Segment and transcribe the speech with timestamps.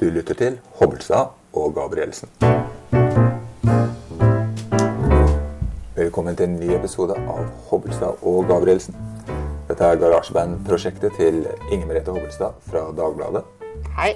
[0.00, 2.28] Du lytter til Hobbelstad og Gabrielsen.
[5.96, 8.96] Velkommen til en ny episode av Hobbelstad og Gabrielsen.
[9.68, 13.42] Dette er garasjebandprosjektet til Inger Merete Hobbelstad fra Dagbladet.
[13.98, 14.14] Hei.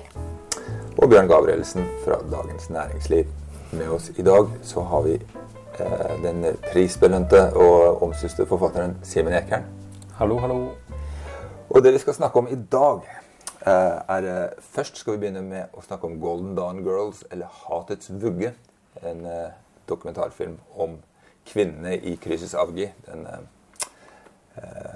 [1.02, 3.28] Og Bjørn Gabrielsen fra Dagens Næringsliv.
[3.72, 9.68] Med oss i dag så har vi eh, den prisbelønte og omsuste forfatteren Simen Ekern.
[10.16, 10.62] Hallo, hallo.
[11.68, 13.04] Og det vi skal snakke om i dag,
[13.70, 18.10] er eh, Først skal vi begynne med å snakke om Golden Dawn Girls, eller Hatets
[18.10, 18.52] vugge.
[19.02, 19.54] En eh,
[19.88, 20.98] dokumentarfilm om
[21.48, 22.90] kvinnene i Krysis Avgi.
[23.06, 23.44] Den eh,
[24.60, 24.94] eh,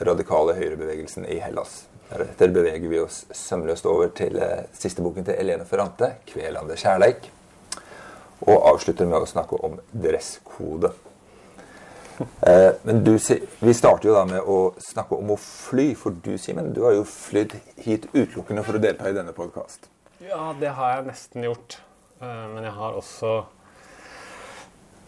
[0.00, 1.84] radikale høyrebevegelsen i Hellas.
[2.10, 7.28] Deretter beveger vi oss sømløst over til eh, siste boken til Elene Ferrante, 'Kvelande kjærleik'.
[8.40, 10.92] Og avslutter med å snakke om dresskode.
[12.20, 13.14] Eh, men du,
[13.60, 15.90] vi starter jo da med å snakke om å fly.
[15.98, 19.88] For du, Simen, du har jo flydd hit utelukkende for å delta i denne podkast.
[20.20, 21.78] Ja, det har jeg nesten gjort.
[22.20, 23.38] Eh, Men jeg har også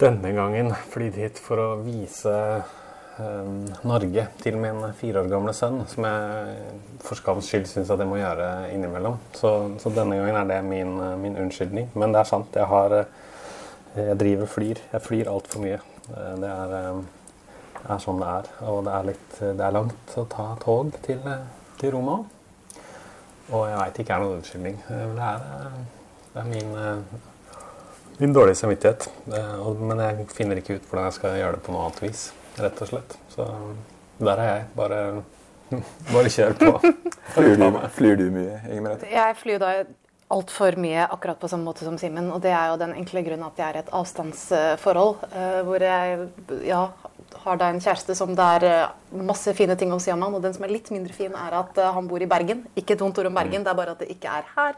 [0.02, 3.52] denne gangen flydd hit for å vise eh,
[3.86, 6.56] Norge til min fire år gamle sønn, som jeg
[7.04, 9.20] for skams skyld syns jeg må gjøre innimellom.
[9.36, 9.52] Så,
[9.84, 11.92] så denne gangen er det min, min unnskyldning.
[11.94, 12.56] Men det er sant.
[12.56, 13.18] Jeg har eh,
[13.92, 14.78] Jeg driver flyr.
[14.94, 15.82] Jeg flyr altfor mye.
[16.16, 18.50] Eh, Det er, eh, er sånn det er.
[18.68, 21.44] Og det er litt Det er langt å ta tog til, eh,
[21.78, 22.24] til Roma.
[23.52, 24.78] Og jeg veit ikke er noen unnskyldning.
[24.88, 25.82] Eh, Det er, eh,
[26.34, 27.18] det er min, eh,
[28.20, 29.08] min dårlige samvittighet.
[29.32, 32.32] Eh, Men jeg finner ikke ut hvordan jeg skal gjøre det på noe annet vis,
[32.58, 33.16] rett og slett.
[33.34, 33.48] Så
[34.20, 34.64] der er jeg.
[34.76, 35.22] Bare,
[36.12, 36.94] bare kjør på.
[37.34, 39.10] Flyr du, flyr du mye, Inger Merete?
[39.10, 39.84] Jeg flyr da
[40.32, 42.30] altfor mye akkurat på samme måte som Simen.
[42.32, 45.26] Og det er jo den enkle grunnen at jeg er i et avstandsforhold.
[45.32, 46.28] eh, hvor jeg
[46.68, 46.82] ja,
[47.44, 50.34] har da en kjæreste som det er eh, masse fine ting å si om han.
[50.34, 52.64] Og den som er litt mindre fin, er at eh, han bor i Bergen.
[52.76, 54.76] Ikke et vondt ord om Bergen, det er bare at det ikke er her.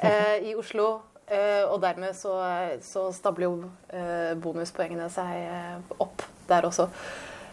[0.00, 0.90] eh, I Oslo.
[1.30, 2.32] Eh, og dermed så,
[2.82, 3.52] så stabler jo
[3.94, 6.88] eh, bonuspoengene seg opp der også.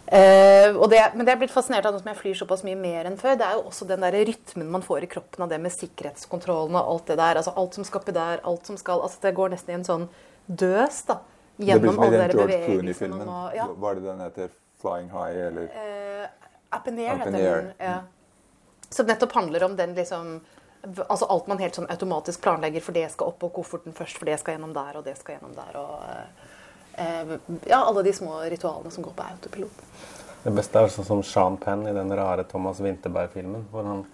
[0.07, 3.09] Og det, men det er blitt fascinert av nå som jeg flyr såpass mye mer
[3.09, 3.35] enn før.
[3.39, 6.77] Det er jo også den der rytmen man får i kroppen av det med sikkerhetskontrollen
[6.79, 7.39] og alt det der.
[7.41, 9.87] altså Alt som skal på der, alt som skal altså Det går nesten i en
[9.87, 10.05] sånn
[10.47, 11.19] døs da,
[11.59, 12.69] gjennom alle de bevegelsene.
[12.71, 13.33] Clooney-filmen.
[13.57, 14.49] Ja, Var det den heter
[14.81, 17.73] 'Flying High', eller Uh, Up in the Air heter den.
[17.79, 17.97] Ja.
[18.89, 20.41] Som nettopp handler om den liksom
[21.09, 24.29] Altså alt man helt sånn automatisk planlegger, for det skal opp på kofferten først, for
[24.29, 26.46] det skal gjennom der, og det skal gjennom der, og eh,
[26.97, 29.83] Ja, alle de små ritualene som går på autopilot.
[30.43, 34.05] Det beste er sånn som Sean Penn i den rare Thomas Winterberg-filmen, hvor han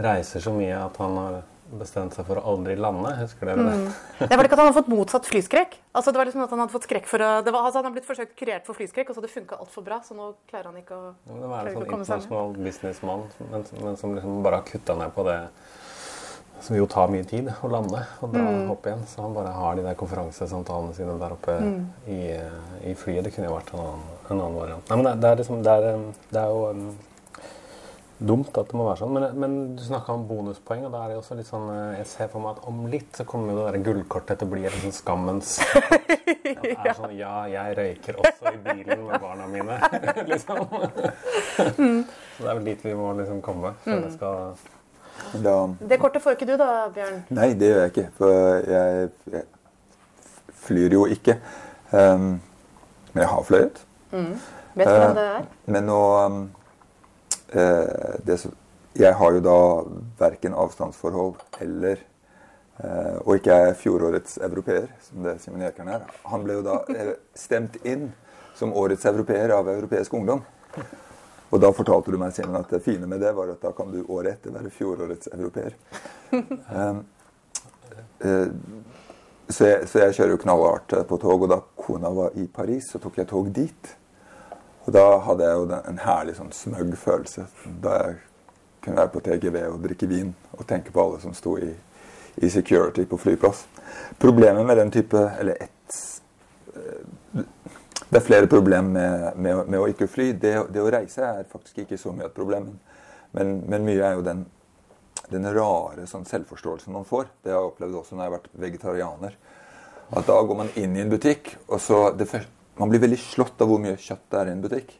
[0.00, 1.40] reiser så mye at han har
[1.78, 3.12] bestemt seg for å aldri lande.
[3.20, 3.92] Husker dere det?
[4.24, 5.76] Det var ikke at han hadde fått motsatt flyskrekk.
[5.94, 7.88] Altså det var liksom at Han hadde fått skrekk for å, det var, altså Han
[7.88, 10.00] hadde blitt forsøkt kurert for flyskrekk, og så hadde det funka altfor bra.
[10.06, 13.66] Så nå klarer han ikke å Det var en sånn komme seg internasjonal businessmann, men,
[13.84, 15.38] men som liksom bare har kutta ned på det
[16.60, 18.70] som jo tar mye tid å lande og dra Mm.
[18.70, 19.04] opp igjen.
[19.08, 21.86] Så han bare har de der konferansesamtalene sine der oppe Mm.
[22.06, 22.20] i,
[22.90, 23.24] i flyet.
[23.24, 24.88] Det kunne jo vært en annen, en annen variant.
[24.90, 26.96] Nei, men det, det, er liksom, det, er, um, det er jo um,
[28.20, 29.12] dumt at det må være sånn.
[29.16, 32.06] Men, men du snakka om bonuspoeng, og da er det også litt sånn uh, Jeg
[32.10, 34.66] ser for meg at om litt så kommer jo det der gullkortet til å bli
[34.68, 35.54] en sånn skammens
[36.60, 39.78] det er sånn Ja, jeg røyker også i bilen med barna mine.
[40.32, 40.66] liksom.
[41.56, 44.52] Så det er vel dit vi må liksom komme før det skal
[45.44, 45.56] da,
[45.88, 47.22] Det kortet får ikke du da, Bjørn.
[47.36, 48.06] Nei, det gjør jeg ikke.
[48.18, 49.44] For jeg, jeg
[50.66, 51.36] flyr jo ikke.
[51.90, 52.40] Um,
[53.12, 53.82] men jeg har fløyet.
[54.10, 55.48] Vet du hvem det er?
[55.66, 56.40] Men nå um,
[57.54, 58.38] uh, det
[58.98, 59.58] Jeg har jo da
[60.18, 62.00] verken avstandsforhold eller
[62.82, 66.06] uh, Og ikke er fjorårets europeer, som det Simen Jekern er.
[66.30, 68.10] Han ble jo da eh, stemt inn
[68.58, 70.42] som årets europeer av Europeisk Ungdom.
[71.50, 73.90] Og da fortalte du meg, Simen, at det fine med det var at da kan
[73.90, 75.74] du året etter være fjorårets europeer.
[76.30, 77.02] Um,
[78.24, 78.50] uh,
[79.50, 82.46] så, jeg, så jeg kjører jo knallhardt eh, på tog, og da kona var i
[82.46, 83.94] Paris, så tok jeg tog dit.
[84.86, 87.48] Og da hadde jeg jo en herlig sånn smøgg følelse
[87.82, 88.20] da jeg
[88.84, 91.72] kunne være på TGV og drikke vin og tenke på alle som sto i,
[92.40, 93.66] i security på flyplass.
[94.22, 95.98] Problemet med den type Eller ett
[96.74, 97.42] eh,
[98.10, 100.32] Det er flere problemer med, med, med å ikke fly.
[100.34, 102.72] Det, det å reise er faktisk ikke så mye et problem.
[103.38, 104.42] Men, men mye er jo den,
[105.30, 107.28] den rare sånn selvforståelsen man får.
[107.44, 109.36] Det har jeg opplevd også når jeg har vært vegetarianer.
[110.10, 113.18] At da går man inn i en butikk, og så det første, Man blir veldig
[113.20, 114.92] slått av hvor mye kjøtt det er i en butikk.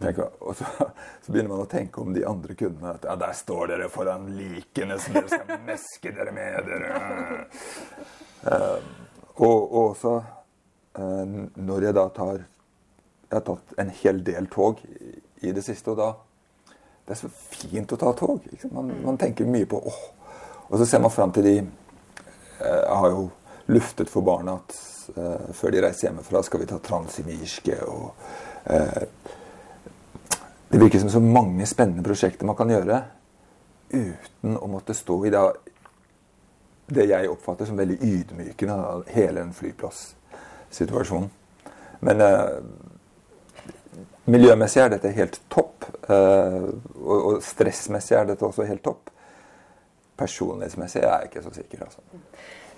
[0.00, 0.66] Tenker, og så,
[1.24, 2.92] så begynner man å tenke om de andre kundene.
[2.98, 6.68] At ja, der står dere foran likene som dere skal meske dere med.
[6.68, 6.90] dere.
[8.44, 8.76] Uh,
[9.46, 10.28] og, og eh,
[10.98, 12.40] når jeg da tar
[13.30, 16.08] Jeg har tatt en hel del tog i, det siste, og da
[17.06, 18.42] Det er så fint å ta tog.
[18.50, 18.62] Ikke?
[18.64, 18.74] sant?
[18.74, 20.00] Man, man tenker mye på åh,
[20.68, 23.28] Og så ser man fram til de eh, Jeg har jo
[23.70, 24.74] luftet for barna at
[25.16, 28.10] eh, før de reiser hjemmefra, skal vi ta transsimirske og
[28.66, 29.02] eh,
[30.70, 33.02] Det virker som så mange spennende prosjekter man kan gjøre
[33.90, 35.40] uten å måtte stå i det,
[36.94, 39.54] det jeg oppfatter som veldig ydmykende av hele en
[40.70, 41.30] flyplassituasjonen.
[42.00, 42.62] Men eh,
[44.30, 45.84] miljømessig er dette helt topp.
[46.08, 46.70] Eh,
[47.00, 49.10] og stressmessig er dette også helt topp.
[50.20, 51.84] Personlighetsmessig er jeg ikke så sikker.
[51.84, 52.00] altså.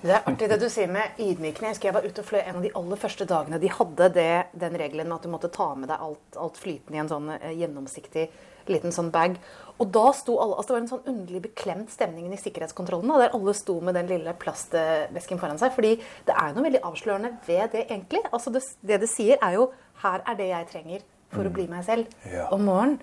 [0.03, 1.69] Det er artig det du sier med ydmykende.
[1.69, 4.09] Jeg husker jeg var ute og fløy en av de aller første dagene de hadde
[4.17, 7.13] det, den regelen med at du måtte ta med deg alt, alt flytende i en
[7.13, 8.27] sånn eh, gjennomsiktig
[8.71, 9.39] liten sånn bag.
[9.83, 13.11] Og da sto alle, altså Det var en sånn underlig beklemt stemning i sikkerhetskontrollen.
[13.19, 15.73] Der alle sto med den lille plastvesken foran seg.
[15.75, 15.97] fordi
[16.29, 18.23] det er jo noe veldig avslørende ved det, egentlig.
[18.33, 19.73] Altså det, det det sier, er jo
[20.05, 21.03] her er det jeg trenger
[21.33, 22.47] for å bli meg selv Ja.
[22.55, 23.01] om morgenen.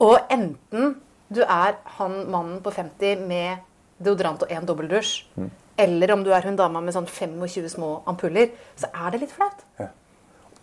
[0.00, 0.96] Og enten
[1.32, 3.58] du er han mannen på 50 med
[4.02, 5.24] deodorant og én dobbeldusj,
[5.78, 9.32] eller om du er hun dama med sånn 25 små ampuller, så er det litt
[9.32, 9.64] flaut.
[9.80, 9.88] Ja.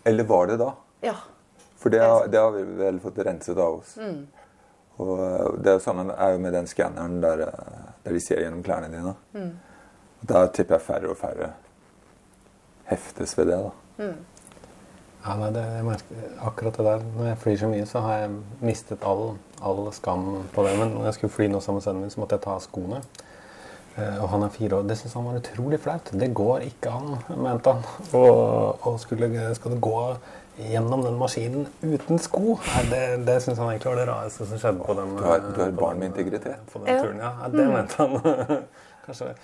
[0.06, 0.72] Eller var det da?
[1.02, 1.14] Ja.
[1.76, 3.96] For det har, det har vi vel fått renset av oss.
[4.98, 8.12] Og eh, det er jo samme med- er jo med den skanneren der, eh, der
[8.12, 9.14] de ser gjennom klærne dine.
[9.34, 11.50] Og Da tipper jeg færre og færre
[12.90, 13.58] heftes ved det.
[13.98, 14.12] da.
[15.24, 18.16] Ja, nei, det, jeg merker, akkurat det der, Når jeg flyr så mye, så har
[18.18, 18.30] jeg
[18.60, 20.74] mistet all, all skam på det.
[20.78, 22.60] Men når jeg skulle fly nå sammen med sønnen min, så måtte jeg ta av
[22.60, 23.00] skoene.
[23.96, 24.82] Eh, Og han er fire år.
[24.88, 26.10] Det syntes han var utrolig flaut.
[26.12, 27.82] Det går ikke an, mente han.
[28.12, 30.16] Og, og skulle, skal det gå
[30.58, 32.58] gjennom den maskinen uten sko?
[32.68, 35.40] Nei, det det syns han egentlig var det rareste som skjedde på den Du er-
[35.40, 36.58] du er et på barn den- med integritet.
[36.72, 37.02] På den Ja.
[37.02, 37.32] turen, ja.
[37.42, 38.10] ja det mente han.
[39.06, 39.34] Kanskje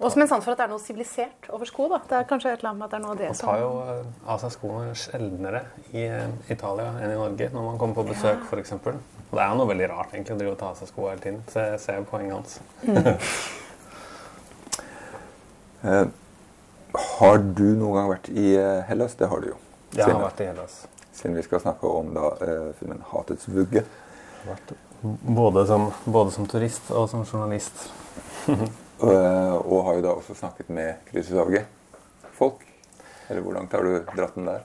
[0.00, 1.88] Og som en sans for at det er noe sivilisert over sko.
[1.88, 1.98] da.
[2.08, 3.46] Det er kanskje et eller annet med at det er noe av det som...
[3.46, 5.60] Man tar jo eh, av seg skoene sjeldnere
[5.92, 8.70] i eh, Italia enn i Norge når man kommer på besøk, for f.eks.
[9.30, 11.20] Det er jo noe veldig rart egentlig å drive og ta av seg sko hele
[11.20, 11.42] tiden.
[11.52, 12.60] Så jeg ser jo poenget hans.
[12.88, 13.18] Mm.
[17.20, 19.14] har du noen gang vært i eh, Hellas?
[19.20, 19.58] Det har du jo.
[19.94, 20.86] Jeg har Siden- vært hele, altså.
[21.12, 23.84] Siden vi skal snakke om da, eh, filmen 'Hatets vugge'.
[25.02, 27.90] Både som, både som turist og som journalist.
[29.00, 32.66] Og, eh, og har jo da også snakket med Krysesavget-folk.
[33.30, 34.60] Eller hvor langt har du dratt den der?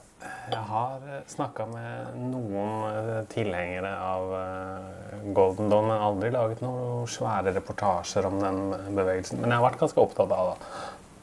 [0.50, 7.06] Jeg har snakka med noen eh, tilhengere av eh, Golden Dawn, men aldri laget noen
[7.08, 8.60] svære reportasjer om den
[8.94, 9.40] bevegelsen.
[9.40, 10.56] Men jeg har vært ganske opptatt av,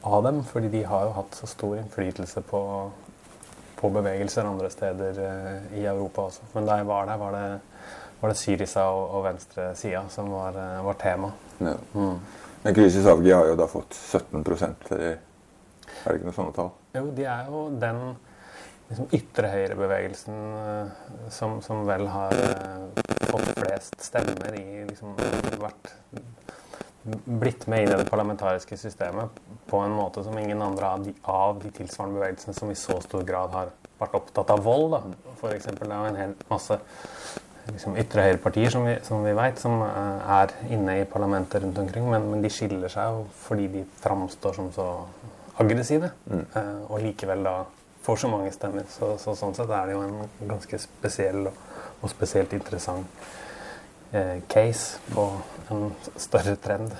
[0.04, 2.64] av dem, fordi de har jo hatt så stor innflytelse på,
[3.84, 6.46] på bevegelser andre steder eh, i Europa også.
[6.54, 7.48] Men da jeg var der, var det,
[8.20, 11.28] var det Syriza og, og venstresida som var, eh, var tema.
[11.58, 11.74] Ja.
[11.92, 12.14] Mm.
[12.62, 15.18] Men Krysesavget har jo da fått 17 eller Er
[16.06, 16.70] det ikke noe sånne tall?
[16.96, 18.00] Jo, de er jo den
[18.88, 21.04] liksom, ytre høyre-bevegelsen eh,
[21.36, 22.32] som, som vel har
[23.28, 25.12] fått flest stemmer i liksom,
[25.60, 25.92] vært
[27.04, 31.58] blitt med i det parlamentariske systemet på en måte som ingen andre av de, av
[31.60, 34.94] de tilsvarende bevegelsene som i så stor grad har vært opptatt av vold.
[34.94, 35.34] Da.
[35.40, 36.78] For eksempel, det er jo en hel masse
[37.68, 41.80] liksom, ytre høyrepartier som vi, som vi vet, som eh, er inne i parlamentet rundt
[41.84, 44.90] omkring, men, men de skiller seg jo fordi de framstår som så
[45.60, 47.58] aggressive, eh, og likevel da
[48.04, 48.88] får så mange stemmer.
[48.92, 51.64] Så, så sånn sett er det jo en ganske spesiell og,
[52.00, 53.24] og spesielt interessant
[54.50, 55.24] case på
[55.70, 55.88] en
[56.20, 56.92] større trend.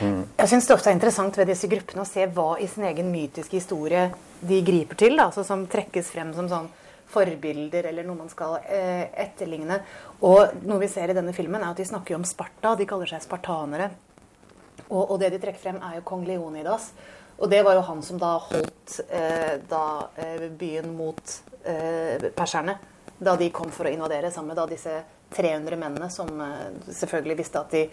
[0.00, 3.10] Jeg syns det ofte er interessant ved disse gruppene å se hva i sin egen
[3.12, 4.08] mytiske historie
[4.42, 5.16] de griper til.
[5.18, 6.70] Da, altså som trekkes frem som sånn
[7.14, 9.78] forbilder eller noe man skal eh, etterligne.
[10.26, 12.74] Og noe vi ser i denne filmen, er at de snakker om Sparta.
[12.78, 13.90] De kaller seg spartanere.
[14.88, 16.90] Og, og det de trekker frem, er jo kong Leonidas.
[17.38, 19.84] Og det var jo han som da holdt eh, da,
[20.22, 22.78] eh, byen mot eh, perserne.
[23.18, 25.00] Da de kom for å invadere sammen med da disse
[25.34, 27.84] 300 mennene som eh, selvfølgelig visste at de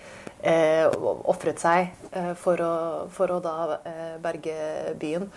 [0.44, 2.76] eh, ofret seg eh, for, å,
[3.14, 4.56] for å da eh, berge
[5.02, 5.30] byen.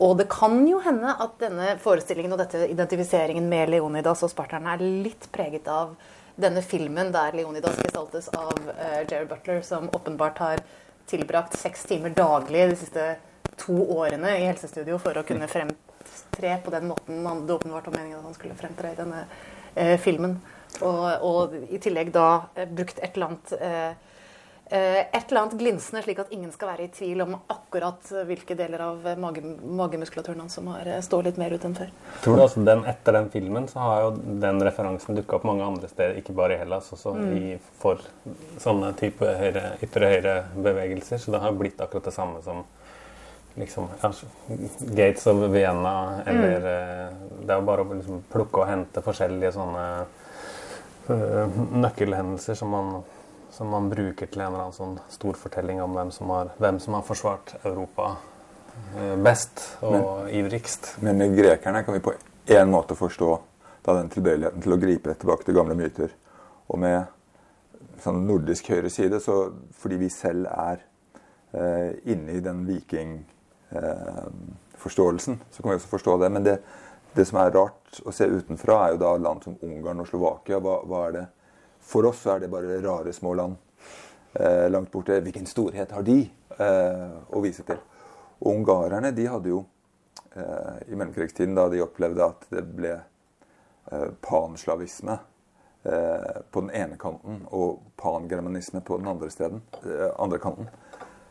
[0.00, 4.72] Og det kan jo hende at denne forestillingen og dette identifiseringen med Leonidas og sparterne
[4.72, 5.92] er litt preget av
[6.40, 10.62] denne filmen der Leonidas gestaltes av eh, Jared Butler, som åpenbart har
[11.10, 13.06] tilbrakt seks timer daglig de siste
[13.60, 18.20] to årene i helsestudio for å kunne fremtre på den måten det åpenbart var meningen
[18.20, 19.24] at han skulle fremtre i denne
[19.74, 20.38] eh, filmen.
[20.78, 23.90] Og, og i tillegg da eh, brukt et eller annet eh,
[24.70, 28.56] eh, et eller annet glinsende, slik at ingen skal være i tvil om akkurat hvilke
[28.58, 31.92] deler av mage, magemuskulaturen hans som har står litt mer ut enn før.
[32.24, 34.12] Tror du altså den, Etter den filmen så har jo
[34.46, 38.02] den referansen dukka opp mange andre steder, ikke bare i Hellas, også i, for
[38.62, 41.20] sånne type høyre, ytre høyre-bevegelser.
[41.20, 42.62] Så det har blitt akkurat det samme som
[43.58, 43.90] liksom,
[44.94, 47.28] Gates of Vienna, eller mm.
[47.40, 49.84] Det er jo bare å liksom, plukke og hente forskjellige sånne
[51.10, 52.86] nøkkelhendelser som man,
[53.50, 56.92] som man bruker til en eller annen sånn storfortelling om hvem som har, hvem som
[56.98, 58.04] har forsvart Europa
[58.96, 60.04] eh, best og men,
[60.42, 60.82] ivrigst.
[61.04, 62.12] Men med grekerne kan vi på
[62.50, 63.30] én måte forstå
[63.84, 66.10] da den tilbøyeligheten til å gripe tilbake til gamle myter.
[66.70, 66.98] Og med
[68.00, 69.34] sånn nordisk høyreside, så
[69.80, 70.76] fordi vi selv er
[71.56, 76.28] eh, inne i den vikingforståelsen, eh, så kan vi også forstå det.
[76.36, 76.56] Men det,
[77.14, 80.60] det, som er rart å se utenfra, er jo da land som Ungarn og Slovakia.
[80.62, 81.26] Hva, hva er det?
[81.90, 83.56] For oss er det bare rare, små land
[84.34, 85.20] eh, langt borte.
[85.24, 87.80] Hvilken storhet har de eh, å vise til?
[88.40, 89.64] Og ungarerne de hadde jo
[90.36, 97.00] eh, i mellomkrigstiden, da de opplevde at det ble eh, panslavisme eh, på den ene
[97.00, 99.64] kanten og pangermanisme på den andre, steden,
[100.16, 100.70] andre kanten,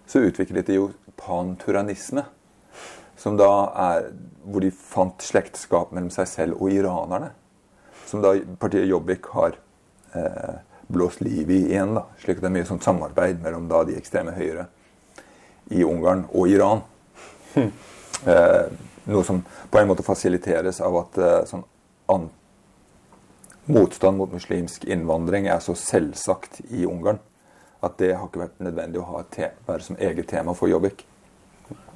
[0.10, 2.26] så utviklet de jo panturannisme.
[3.20, 4.10] Som da er
[4.50, 7.34] Hvor de fant slektskap mellom seg selv og iranerne.
[8.08, 9.60] Som da partiet Jobbik har
[10.16, 10.56] eh,
[10.88, 11.94] blåst liv i igjen.
[12.00, 14.66] da, Slik at det er mye sånt samarbeid mellom da de ekstreme høyre
[15.70, 16.84] i Ungarn og Iran.
[17.54, 17.72] Hm.
[18.28, 18.66] Eh,
[19.08, 19.38] noe som
[19.72, 21.62] på en måte fasiliteres av at eh, sånn
[22.12, 22.26] an,
[23.72, 27.22] motstand mot muslimsk innvandring er så selvsagt i Ungarn
[27.80, 31.06] at det har ikke vært nødvendig å ha et være som eget tema for Jobbik.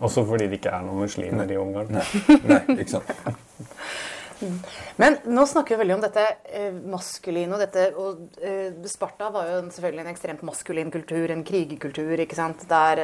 [0.04, 1.54] Også fordi det ikke er noen muslimer Nei.
[1.56, 1.94] i Ungarn.
[1.96, 2.38] Nei.
[2.50, 3.14] Nei, ikke sant.
[5.00, 9.48] Men nå snakker vi veldig om dette eh, maskuline og dette og eh, Sparta var
[9.48, 12.66] jo selvfølgelig en ekstremt maskulin kultur, en krigerkultur, ikke sant.
[12.70, 13.04] Der,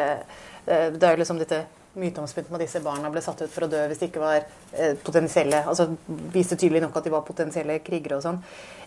[0.66, 1.64] eh, det er jo liksom dette
[2.00, 4.94] myteomspunnet med disse barna ble satt ut for å dø hvis de ikke var eh,
[5.04, 5.88] potensielle Altså
[6.34, 8.40] viste tydelig nok at de var potensielle krigere og sånn.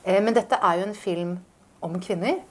[0.05, 1.37] Eh, men dette er jo en film
[1.83, 2.43] om kvinner.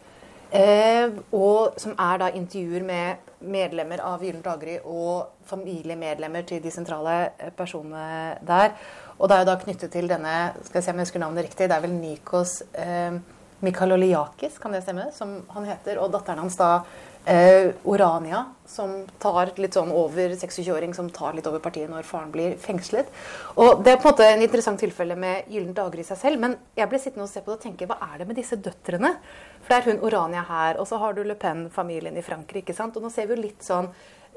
[0.51, 6.74] Eh, og som er da intervjuer med medlemmer av Gyllent daggry og familiemedlemmer til de
[6.74, 8.74] sentrale eh, personene der.
[9.15, 10.34] Og det er jo da knyttet til denne
[10.65, 13.15] skal jeg se om jeg husker navnet riktig, det er vel Nikos eh,
[13.63, 16.01] Mikaloliakis, kan det stemme, som han heter.
[16.01, 16.81] Og datteren hans da
[17.25, 22.32] eh, Orania, som tar litt sånn over 26-åring som tar litt over partiet når faren
[22.32, 23.10] blir fengslet.
[23.56, 26.40] Og Det er på en måte en interessant tilfelle med Gyllent daggry i seg selv.
[26.40, 28.56] Men jeg ble sittende og se på det og tenke hva er det med disse
[28.56, 29.13] døtrene?
[29.62, 32.66] For det er hun Orania her, og så har du Le Pen-familien i Frankrike.
[32.66, 32.98] ikke sant?
[32.98, 33.92] Og nå ser vi jo litt sånn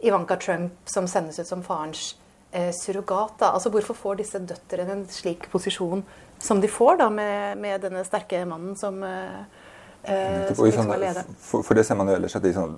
[0.05, 2.17] Ivanka Trump som sendes ut som farens
[2.50, 3.38] eh, surrogat.
[3.38, 3.53] da.
[3.55, 6.05] Altså Hvorfor får disse døtrene en slik posisjon
[6.38, 9.62] som de får, da, med, med denne sterke mannen som eh,
[10.04, 10.92] Eh, sånn,
[11.40, 12.76] for, for, det ser man jo ellers at i sånn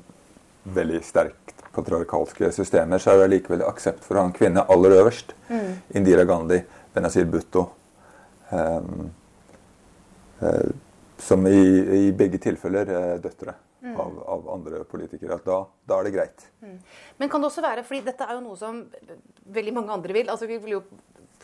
[0.77, 4.97] veldig sterkt patriarkalske systemer så er det likevel aksept for å ha en kvinne aller
[5.01, 5.35] øverst.
[5.51, 5.73] Mm.
[5.99, 6.61] Indira Gandhi,
[6.95, 7.67] Benazir Bhutto
[8.51, 9.09] um,
[10.41, 10.69] uh,
[11.19, 11.61] Som i,
[11.99, 13.95] i, begge tilfeller er døtre mm.
[13.95, 15.39] av, av, andre politikere.
[15.45, 16.49] Da, da er det greit.
[16.63, 16.79] Mm.
[17.19, 18.83] Men kan det også være, fordi dette er jo noe som
[19.57, 20.83] veldig mange andre vil altså Vi vil jo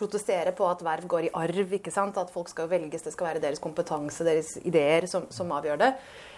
[0.02, 1.76] protestere på at verv går i arv.
[1.78, 2.18] ikke sant?
[2.18, 5.94] At folk skal velges, det skal være deres kompetanse, deres ideer som, som avgjør det.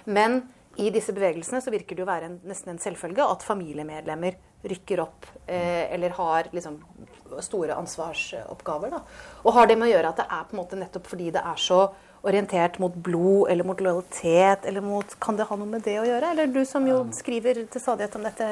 [0.07, 0.43] Men
[0.81, 5.03] i disse bevegelsene så virker det å være en, nesten en selvfølge at familiemedlemmer rykker
[5.05, 6.81] opp eh, eller har liksom
[7.45, 8.95] store ansvarsoppgaver.
[8.95, 9.03] Da.
[9.45, 11.45] Og har det med å gjøre at det er på en måte nettopp fordi det
[11.45, 11.81] er så
[12.25, 14.65] orientert mot blod eller mot lojalitet?
[14.65, 16.33] eller mot, Kan det ha noe med det å gjøre?
[16.35, 18.49] Eller du som jo skriver til stadighet om dette,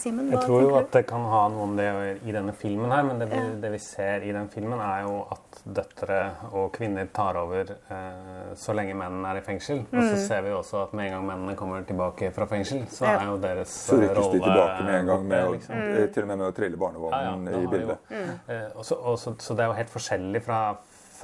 [0.00, 0.30] Simen?
[0.32, 1.88] Jeg tror jo at det kan ha noe om det
[2.24, 5.24] i denne filmen her, men det vi, det vi ser i den filmen, er jo
[5.34, 6.20] at døtre
[6.52, 9.82] og kvinner tar over eh, så lenge mennene er i fengsel.
[9.88, 9.98] Mm.
[9.98, 10.24] Og så mm.
[10.28, 13.18] ser vi også at med en gang mennene kommer tilbake fra fengsel, så ja.
[13.18, 15.80] er jo deres så rolle Så rykkes de tilbake med en gang, med å, liksom.
[15.80, 16.12] mm.
[16.14, 18.10] til og med med å trille barnevognen ja, i bildet.
[18.10, 18.34] Jo, mm.
[18.52, 20.60] eh, også, også, så det er jo helt forskjellig fra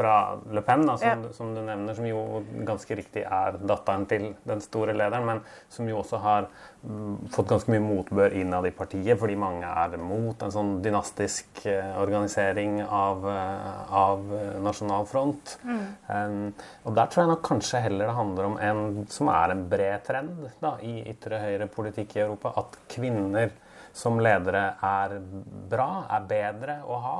[0.01, 1.33] fra Le Pen, da, som, ja.
[1.37, 5.43] som, du nevner, som jo ganske riktig er datteren til den store lederen, men
[5.73, 6.49] som jo også har
[6.81, 11.65] mm, fått ganske mye motbør innad i partiet, fordi mange er mot en sånn dynastisk
[11.67, 15.57] uh, organisering av, uh, av uh, Nasjonal Front.
[15.69, 15.87] Mm.
[16.09, 16.43] Um,
[16.89, 20.07] og der tror jeg nok kanskje heller det handler om en som er en bred
[20.07, 23.53] trend da, i ytre høyre-politikk i Europa, at kvinner
[23.93, 25.17] som ledere er
[25.71, 27.17] bra, er bedre å ha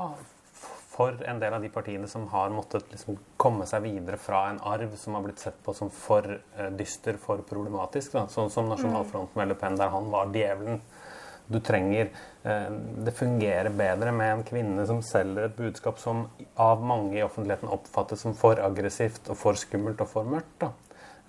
[0.91, 4.59] for en del av de partiene som har måttet liksom komme seg videre fra en
[4.73, 8.11] arv som har blitt sett på som for uh, dyster, for problematisk.
[8.17, 8.25] Da.
[8.31, 10.81] Sånn som Nasjonalfronten med Le Pen, der han var djevelen.
[11.51, 12.11] Du trenger
[12.43, 12.67] uh,
[13.07, 16.25] Det fungerer bedre med en kvinne som selger et budskap som
[16.59, 20.57] av mange i offentligheten oppfattes som for aggressivt og for skummelt og for mørkt.
[20.65, 20.73] Da.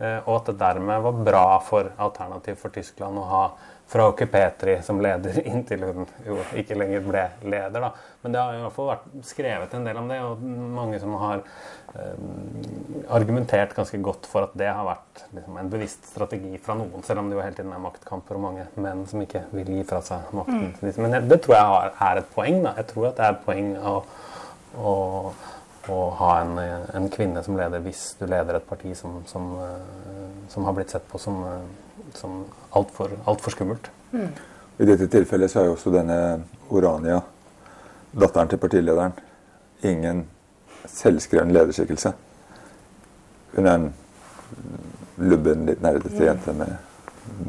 [0.02, 3.44] Uh, og at det dermed var bra for Alternativ for Tyskland å ha
[3.92, 7.84] fra Åke Petri som leder, inntil hun jo ikke lenger ble leder.
[7.84, 7.90] Da.
[8.22, 10.44] Men det har i hvert fall vært skrevet en del om det, og
[10.78, 11.42] mange som har
[12.00, 12.22] eh,
[13.12, 17.20] argumentert ganske godt for at det har vært liksom, en bevisst strategi fra noen, selv
[17.20, 20.00] om det jo hele tiden er maktkamper og mange menn som ikke vil gi fra
[20.06, 20.70] seg makten.
[20.72, 20.92] Mm.
[21.04, 22.62] Men det, det, tror jeg er et poeng.
[22.64, 22.76] Da.
[22.80, 23.96] Jeg tror at det er et poeng å,
[24.80, 24.94] å,
[25.92, 26.56] å ha en,
[26.96, 30.21] en, kvinne som leder hvis du leder et parti som, som, eh,
[30.52, 31.40] som har blitt sett på som,
[32.14, 33.88] som altfor alt skummelt.
[34.12, 34.28] Mm.
[34.78, 36.18] I dette tilfellet så er jo også denne
[36.72, 37.20] Orania,
[38.12, 39.14] datteren til partilederen,
[39.82, 40.26] ingen
[40.88, 42.12] selvskreven lederskikkelse.
[43.56, 43.88] Hun er en
[45.22, 46.26] lubben, litt nerdete mm.
[46.26, 46.74] jente med,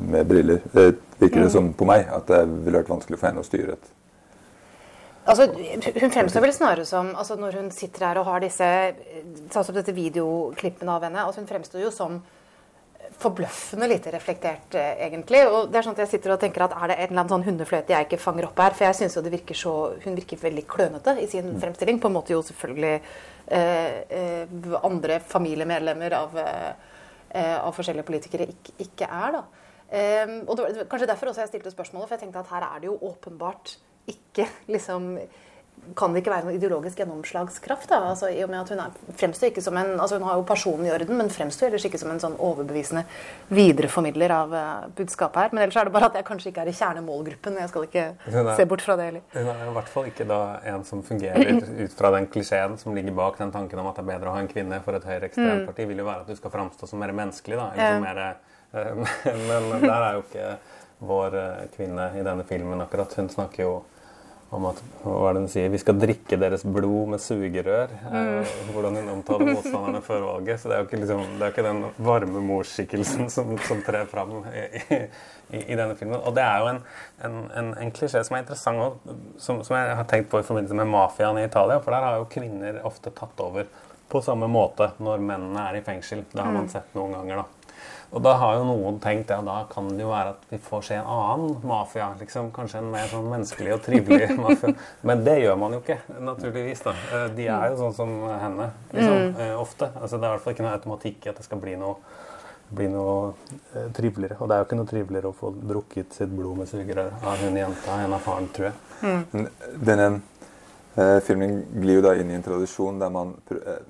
[0.07, 0.63] med, briller.
[0.72, 0.86] Det
[1.19, 1.55] virker det mm.
[1.57, 3.91] som på meg at det ville vært vanskelig for henne å styre et
[5.24, 5.45] Altså,
[6.01, 8.65] hun fremstår vel snarere som altså Når hun sitter her og har disse
[9.53, 12.17] sånn som dette videoklippene av henne altså Hun fremstår jo som
[13.24, 15.43] forbløffende lite reflektert, eh, egentlig.
[15.48, 17.29] Og det er sånn at jeg sitter og tenker at Er det en eller annen
[17.29, 18.74] sånn hundefløyte jeg ikke fanger opp her?
[18.74, 21.60] For jeg syns jo det virker så Hun virker veldig klønete i sin mm.
[21.62, 22.00] fremstilling.
[22.00, 23.01] På en måte jo selvfølgelig
[23.48, 24.48] eh, eh,
[24.83, 29.43] andre familiemedlemmer av, eh, av forskjellige politikere ikke, ikke er, da.
[29.93, 32.67] Eh, og det var kanskje derfor også jeg stilte spørsmålet, for jeg tenkte at her
[32.69, 35.17] er det jo åpenbart ikke liksom
[35.97, 37.89] kan det ikke være noen ideologisk gjennomslagskraft?
[37.91, 40.37] da, altså, i og med at Hun er, fremstår ikke som en, altså hun har
[40.39, 43.03] jo personen i orden, men fremstår ellers ikke som en sånn overbevisende
[43.53, 45.53] videreformidler av uh, budskapet her.
[45.53, 47.59] Men ellers er det bare at jeg kanskje ikke er i kjernemålgruppen.
[47.61, 49.25] Jeg skal ikke er, se bort fra det heller.
[49.35, 50.41] Hun er i hvert fall ikke da
[50.73, 54.05] en som fungerer ut fra den klisjeen som ligger bak den tanken om at det
[54.05, 55.67] er bedre å ha en kvinne for et høyreekstremt mm.
[55.69, 57.59] parti, vil jo være at du skal framstå som mer menneskelig.
[57.59, 58.23] da, eller som mer,
[58.73, 60.53] uh, Men der er jo ikke
[61.03, 63.19] vår uh, kvinne i denne filmen akkurat.
[63.19, 63.73] Hun snakker jo
[64.53, 67.93] om at hva er det hun sier, vi skal drikke deres blod med sugerør.
[68.03, 68.17] Mm.
[68.19, 70.62] Eh, hvordan hun omtaler motstanderne før valget.
[70.62, 74.05] Så det er jo ikke, liksom, det er ikke den varme morsskikkelsen som, som trer
[74.12, 75.00] fram i, i,
[75.63, 76.19] i, denne filmen.
[76.19, 76.83] Og det er jo en,
[77.27, 80.48] en, en, en klisjé som er interessant, og som, som, jeg har tenkt på i
[80.48, 81.81] forbindelse med mafiaen i Italia.
[81.83, 83.67] For der har jo kvinner ofte tatt over
[84.13, 86.27] på samme måte når mennene er i fengsel.
[86.29, 86.74] Det har man mm.
[86.75, 87.41] sett noen ganger.
[87.43, 87.62] da.
[88.13, 90.84] Og da har jo noen tenkt ja, da kan det jo være at vi får
[90.86, 92.12] se en annen mafia.
[92.20, 94.75] liksom, Kanskje en mer sånn menneskelig og trivelig mafia.
[95.01, 96.84] Men det gjør man jo ikke, naturligvis.
[96.86, 96.93] da.
[96.93, 99.41] Eh, de er jo sånn som henne, liksom, mm.
[99.48, 99.89] Eh, ofte.
[99.98, 101.96] Altså, Det er i hvert fall ikke noe automatikk i at det skal bli noe,
[102.70, 103.17] bli noe
[103.74, 104.38] eh, triveligere.
[104.38, 107.41] Og det er jo ikke noe triveligere å få drukket sitt blod med sugerør av
[107.41, 108.79] hun jenta enn av faren, tror jeg.
[109.01, 109.51] Mm.
[109.89, 113.84] Denne eh, filmen glir jo da inn i en tradisjon der man prøver,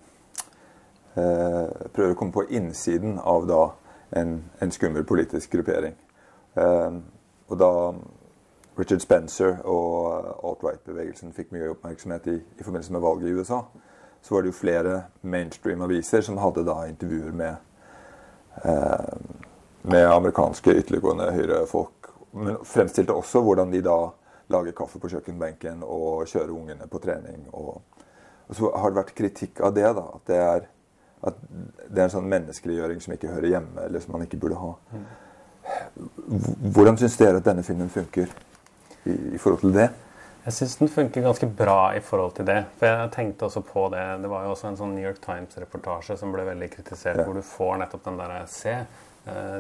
[1.20, 3.64] eh, prøver å komme på innsiden av da
[4.16, 5.96] en, en skummel politisk gruppering.
[6.54, 7.04] Um,
[7.48, 7.72] og da
[8.80, 13.60] Richard Spencer og alt-right-bevegelsen fikk mye oppmerksomhet i, i, forbindelse med valget i USA,
[14.22, 17.56] så var det jo flere mainstream-aviser som hadde da intervjuer med,
[18.66, 19.16] eh,
[19.84, 22.10] med amerikanske ytterliggående høyrefolk.
[22.34, 23.98] Men fremstilte også hvordan de da
[24.50, 27.46] lager kaffe på kjøkkenbenken og kjører ungene på trening.
[27.54, 27.82] Og,
[28.48, 29.86] og så har det vært kritikk av det.
[29.86, 30.66] da, At det er
[31.24, 31.38] at
[31.88, 34.72] det er en sånn menneskeliggjøring som ikke hører hjemme, eller som man ikke burde ha.
[36.76, 38.32] Hvordan syns dere at denne filmen funker
[39.08, 39.90] i, i forhold til det?
[40.44, 42.60] Jeg syns den funker ganske bra i forhold til det.
[42.80, 44.04] For jeg tenkte også på det.
[44.26, 47.24] Det var jo også en sånn New York Times-reportasje som ble veldig kritisert, ja.
[47.24, 48.76] hvor du får nettopp den der Se,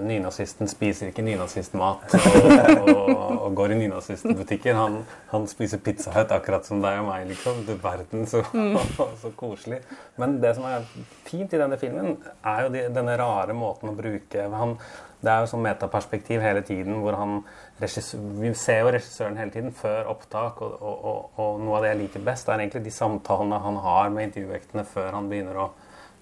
[0.03, 4.75] nynazisten spiser ikke nynazistmat og, og, og, går i nynazistbutikker.
[4.75, 4.97] Han,
[5.31, 7.61] han spiser Pizza Hut akkurat som deg og meg, liksom.
[7.63, 8.43] Du verden, så,
[9.21, 9.79] så, koselig.
[10.19, 10.83] Men det som er
[11.23, 14.77] fint i denne filmen, er jo de, denne rare måten å bruke han,
[15.23, 17.39] Det er jo sånn metaperspektiv hele tiden, hvor han
[17.79, 22.27] Vi ser jo regissøren hele tiden før opptak, og, og, noe av det jeg liker
[22.27, 25.71] best, er egentlig de samtalene han har med intervjuvektene før han begynner å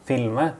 [0.05, 0.51] filme.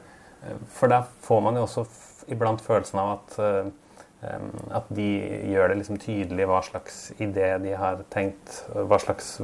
[0.42, 1.86] Eh, for der får man jo også
[2.30, 4.32] iblant følelsen av at, uh,
[4.78, 5.06] at de
[5.50, 9.34] gjør det liksom tydelig hva slags idé de har tenkt hva slags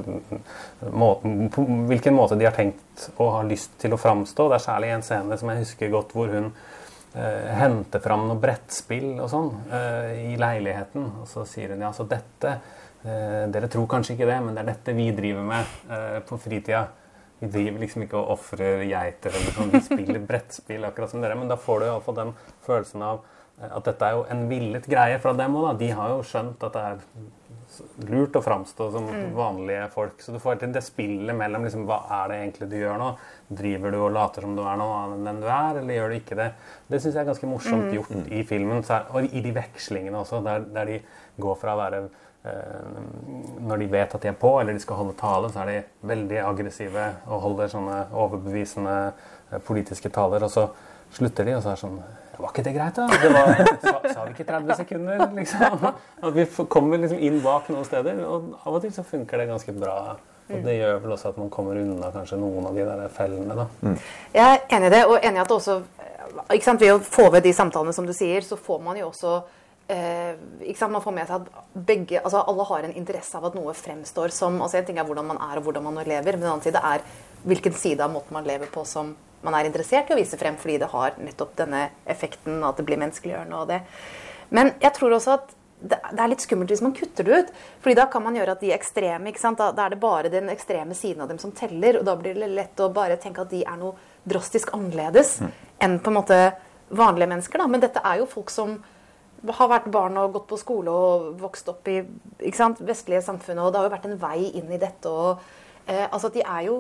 [0.93, 4.49] måte, På hvilken måte de har tenkt og har lyst til å framstå.
[4.49, 8.39] Det er særlig en scene som jeg husker godt, hvor hun uh, henter fram noe
[8.43, 11.11] brettspill og sånn uh, i leiligheten.
[11.23, 12.59] Og så sier hun ja, så dette
[12.99, 16.81] Dere tror kanskje ikke det, men det er dette vi driver med på fritida.
[17.39, 19.73] Vi driver liksom ikke og ofrer geiter eller sånn.
[19.75, 21.39] Vi spiller brettspill akkurat som dere.
[21.39, 22.33] Men da får du iallfall den
[22.67, 23.25] følelsen av
[23.61, 25.75] eh, at dette er jo en villet greie fra dem òg.
[25.81, 27.05] De har jo skjønt at det er
[28.09, 29.25] lurt å framstå som mm.
[29.37, 30.23] vanlige folk.
[30.23, 33.09] Så du får alltid det spillet mellom liksom, hva er det egentlig du gjør nå?
[33.61, 36.19] Driver du og later som du er noe annet enn du er, eller gjør du
[36.19, 36.49] ikke det?
[36.89, 37.97] Det syns jeg er ganske morsomt mm.
[37.99, 38.83] gjort i filmen.
[39.13, 41.03] Og i de vekslingene også, der, der de
[41.39, 42.03] går fra å være
[43.69, 46.09] når de vet at de er på, eller de skal holde tale, så er de
[46.09, 50.47] veldig aggressive og holder sånne overbevisende eh, politiske taler.
[50.47, 50.69] Og så
[51.15, 52.01] slutter de, og så er det sånn
[52.39, 53.07] Var ikke det greit, da?
[53.19, 53.49] Det var,
[53.83, 55.25] sa, sa, vi ikke 30 sekunder?
[55.35, 55.87] liksom?
[56.29, 58.21] At vi kommer liksom inn bak noen steder.
[58.29, 59.99] Og av og til så funker det ganske bra.
[60.49, 63.53] Og det gjør vel også at man kommer unna kanskje noen av de der fellene,
[63.59, 63.67] da.
[63.85, 63.97] Mm.
[64.33, 65.75] Jeg er enig i det, og enig i at det også
[66.55, 69.11] ikke sant, Ved å få ved de samtalene, som du sier, så får man jo
[69.11, 69.58] også eh,
[69.89, 74.35] Man får med seg at begge, altså alle har en interesse av at noe fremstår
[74.37, 76.65] som altså En ting er hvordan man er og hvordan man lever, men en annen
[76.67, 77.05] side er
[77.49, 79.15] hvilken side av måten man lever på som
[79.47, 82.85] man er interessert i å vise frem fordi det har nettopp denne effekten, at det
[82.89, 83.81] blir menneskeliggjørende og det.
[84.55, 87.51] Men jeg tror også at det, det er litt skummelt hvis man kutter det ut.
[87.81, 89.61] fordi da kan man gjøre at de ekstreme ikke sant?
[89.61, 92.01] Da, da er det bare den ekstreme siden av dem som teller.
[92.01, 93.95] Og da blir det lett å bare tenke at de er noe
[94.29, 95.53] drastisk annerledes mm.
[95.87, 96.39] enn på en måte
[96.89, 97.63] vanlige mennesker.
[97.63, 97.69] Da.
[97.71, 98.75] Men dette er jo folk som
[99.47, 102.01] har vært barn og gått på skole og vokst opp i
[102.55, 103.61] sant, vestlige samfunn.
[103.63, 105.09] Og det har jo vært en vei inn i dette.
[105.09, 105.39] Og,
[105.87, 106.79] eh, altså de er jo,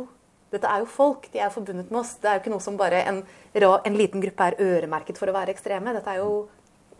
[0.51, 1.29] dette er jo folk.
[1.33, 2.16] De er forbundet med oss.
[2.18, 3.23] Det er jo ikke noe som bare en,
[3.55, 5.94] en liten gruppe er øremerket for å være ekstreme.
[5.94, 6.49] Dette er jo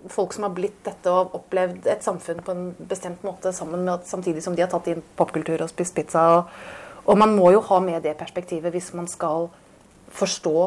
[0.07, 4.43] folk som har blitt dette og opplevd et samfunn på en bestemt måte med, samtidig
[4.45, 6.23] som de har tatt inn popkultur og spist pizza.
[6.39, 6.53] Og,
[7.05, 9.49] og, man må jo ha med det perspektivet hvis man skal
[10.15, 10.59] forstå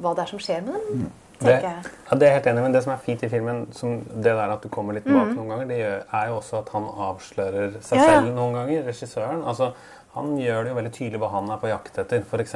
[0.00, 1.06] hva det er som skjer med dem.
[1.36, 4.52] Det, ja, det er helt enig, men det som er fint i filmen, det der
[4.54, 5.36] at du kommer litt tilbake mm.
[5.36, 8.06] noen ganger, det er jo også at han avslører seg ja.
[8.08, 9.44] selv noen ganger, regissøren.
[9.44, 9.74] altså
[10.16, 12.22] han gjør det jo veldig tydelig hva han er på jakt etter.
[12.24, 12.54] F.eks.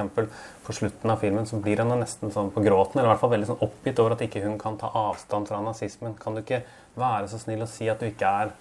[0.65, 3.35] på slutten av filmen så blir han nesten sånn på gråten, eller i hvert fall
[3.35, 6.15] veldig sånn oppgitt over at ikke hun kan ta avstand fra nazismen.
[6.23, 6.63] Kan du ikke
[6.97, 8.55] være så snill å si at du ikke er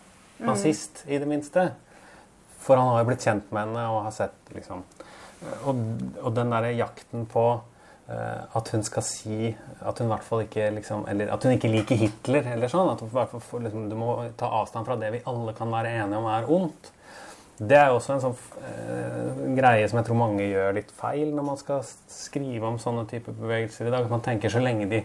[0.43, 1.13] nazist, mm.
[1.15, 1.65] i det minste?
[2.59, 4.83] For han har jo blitt kjent med henne og har sett liksom
[5.71, 5.77] Og,
[6.19, 7.43] og den derre jakten på
[8.09, 9.51] at hun skal si
[9.85, 12.89] at hun i hvert fall ikke liksom Eller at hun ikke liker Hitler, eller sånn.
[12.89, 16.29] At hun, liksom, du må ta avstand fra det vi alle kan være enige om
[16.31, 16.89] er ondt.
[17.59, 21.33] Det er jo også en sånn uh, greie som jeg tror mange gjør litt feil
[21.35, 24.07] når man skal skrive om sånne typer bevegelser i dag.
[24.07, 25.03] At Man tenker så lenge de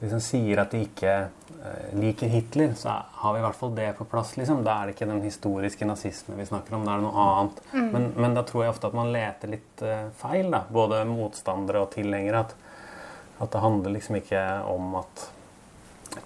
[0.00, 3.88] liksom sier at de ikke uh, liker Hitler, så har vi i hvert fall det
[3.98, 4.36] på plass.
[4.38, 4.62] Liksom.
[4.66, 7.64] Da er det ikke den historiske nazisme vi snakker om, da er det noe annet.
[7.72, 7.88] Mm.
[7.94, 10.62] Men, men, da tror jeg ofte at man leter litt uh, feil, da.
[10.70, 12.46] både motstandere og tilhengere.
[12.46, 12.54] At,
[13.38, 15.28] at det handler liksom ikke om at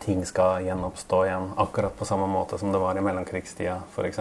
[0.02, 4.20] ting skal gjenoppstå igjen akkurat på samme måte som det var i mellomkrigstida, f.eks.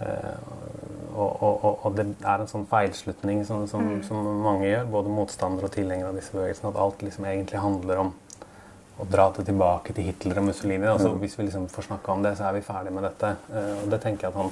[0.00, 0.40] Eh,
[1.10, 4.02] og, og, og, det er en sånn feilslutning som, som, mm.
[4.06, 8.04] som, mange gjør, både motstandere og tilhengere av disse bevegelsene, at alt liksom egentlig handler
[8.06, 8.12] om
[9.00, 10.88] å dra det tilbake til Hitler og Mussolini.
[10.90, 13.30] Altså, hvis vi liksom får snakka om det, så er vi ferdig med dette.
[13.48, 14.50] Uh, og det tenker jeg at han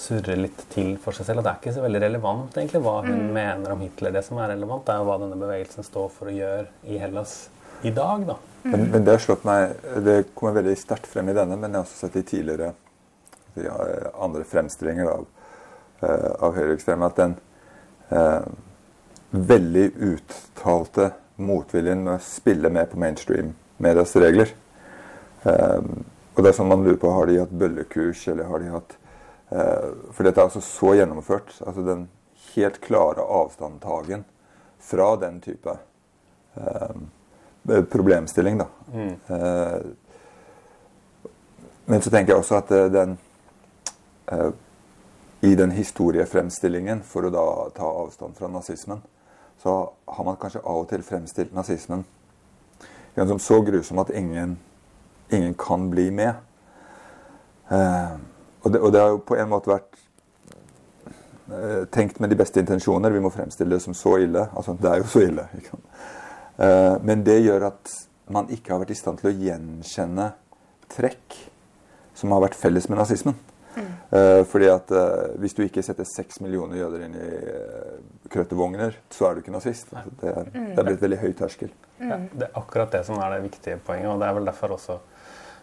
[0.00, 1.42] surrer litt til for seg selv.
[1.42, 3.32] Og det er ikke så veldig relevant egentlig hva hun mm.
[3.36, 4.14] mener om Hitler.
[4.16, 7.34] Det som er relevant, er hva denne bevegelsen står for å gjøre i Hellas
[7.84, 8.24] i dag.
[8.32, 8.38] da.
[8.62, 8.70] Mm.
[8.72, 11.82] Men, men, det har slått meg, det kommer veldig sterkt frem i denne, men jeg
[11.82, 12.72] har også sett i tidligere
[14.20, 15.26] andre fremstillinger av,
[16.02, 17.36] uh, av høyreekstreme, at den
[18.12, 18.46] uh,
[19.30, 21.10] veldig uttalte
[21.40, 24.50] motviljen med å spille med på mainstream-medias regler
[25.46, 25.80] uh,
[26.34, 28.96] Og det er sånn man lurer på har de hatt bøllekurs, eller har de hatt
[29.50, 31.56] For dette er altså så gjennomført.
[31.66, 32.04] altså Den
[32.52, 34.22] helt klare avstandtagen
[34.78, 35.74] fra den type
[37.90, 38.66] problemstilling, da.
[38.94, 39.16] Mm.
[41.90, 43.29] men så tenker jeg også at den Eh,
[45.40, 49.00] i den historiefremstillingen for å da ta avstand fra nazismen,
[49.62, 52.04] så har man kanskje av og til fremstilt nazismen
[53.14, 54.58] som så grusom at ingen,
[55.28, 56.34] ingen kan bli med.
[57.68, 58.14] Eh,
[58.62, 59.98] og, det, og, det, har jo på en måte vært
[61.50, 63.12] eh, tenkt med de beste intensjoner.
[63.12, 64.46] Vi må fremstille det som så ille.
[64.56, 65.48] Altså, det er jo så ille.
[66.60, 67.92] Eh, men det gjør at
[68.30, 70.26] man ikke har vært i stand til å gjenkjenne
[70.92, 71.38] trekk
[72.14, 73.38] som har vært felles med nazismen.
[73.76, 78.00] Uh, fordi at uh, Hvis du ikke setter seks millioner jøder inn i uh,
[78.32, 79.92] krøttervogner, så er du ikke nazist.
[80.20, 80.72] Det, er, mm.
[80.72, 81.72] det er blitt veldig høy terskel.
[82.00, 84.10] Ja, det er akkurat det som er det viktige poenget.
[84.10, 84.98] og det er vel derfor også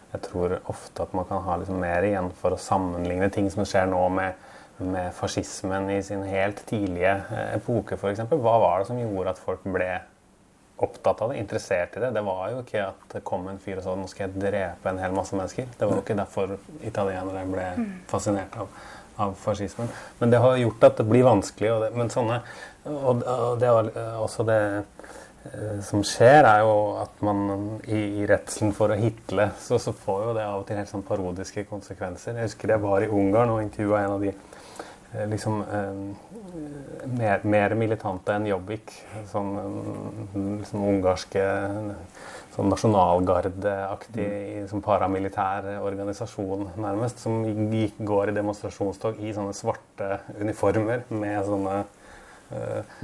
[0.08, 3.66] jeg tror ofte at man kan ha liksom mer igjen for å sammenligne ting som
[3.68, 4.46] skjer nå med,
[4.80, 7.18] med fascismen i sin helt tidlige
[7.52, 8.24] epoke, f.eks.
[8.30, 9.90] Hva var det som gjorde at folk ble
[10.84, 12.10] opptatt av det, interessert i det.
[12.14, 14.90] Det var jo ikke at det kom en fyr og sa nå skal jeg drepe
[14.90, 15.70] en hel masse mennesker.
[15.78, 16.54] Det var jo ikke derfor
[16.86, 17.86] italienere ble mm.
[18.10, 18.74] fascinert av,
[19.26, 19.90] av fascismen.
[20.20, 21.72] Men det har gjort at det blir vanskelig.
[21.74, 22.42] Og det, men sånne,
[22.88, 23.90] og, og det var
[24.22, 29.50] også det eh, som skjer, er jo at man i, i redselen for å hitle,
[29.62, 32.38] så, så, får jo det av og til helt sånn parodiske konsekvenser.
[32.38, 34.57] Jeg husker jeg var i Ungarn og intervjua en av de Eh,
[35.12, 38.92] liksom eh, mer, mer, militante enn Jobbik.
[39.30, 39.54] Sånn
[40.60, 41.44] liksom ungarske
[42.58, 44.30] sånn nasjonalgardeaktig
[44.70, 51.76] sånn paramilitær organisasjon, nærmest, som gikk, går i demonstrasjonstog i sånne svarte uniformer med sånne
[52.50, 52.96] uh,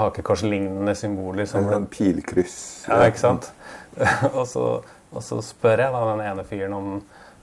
[0.00, 1.44] hakekorslignende symboler.
[1.50, 2.56] Som en pilkryss.
[2.88, 3.52] Ja, ikke sant?
[4.38, 4.66] og, så,
[5.12, 6.94] og så spør jeg da den ene fyren om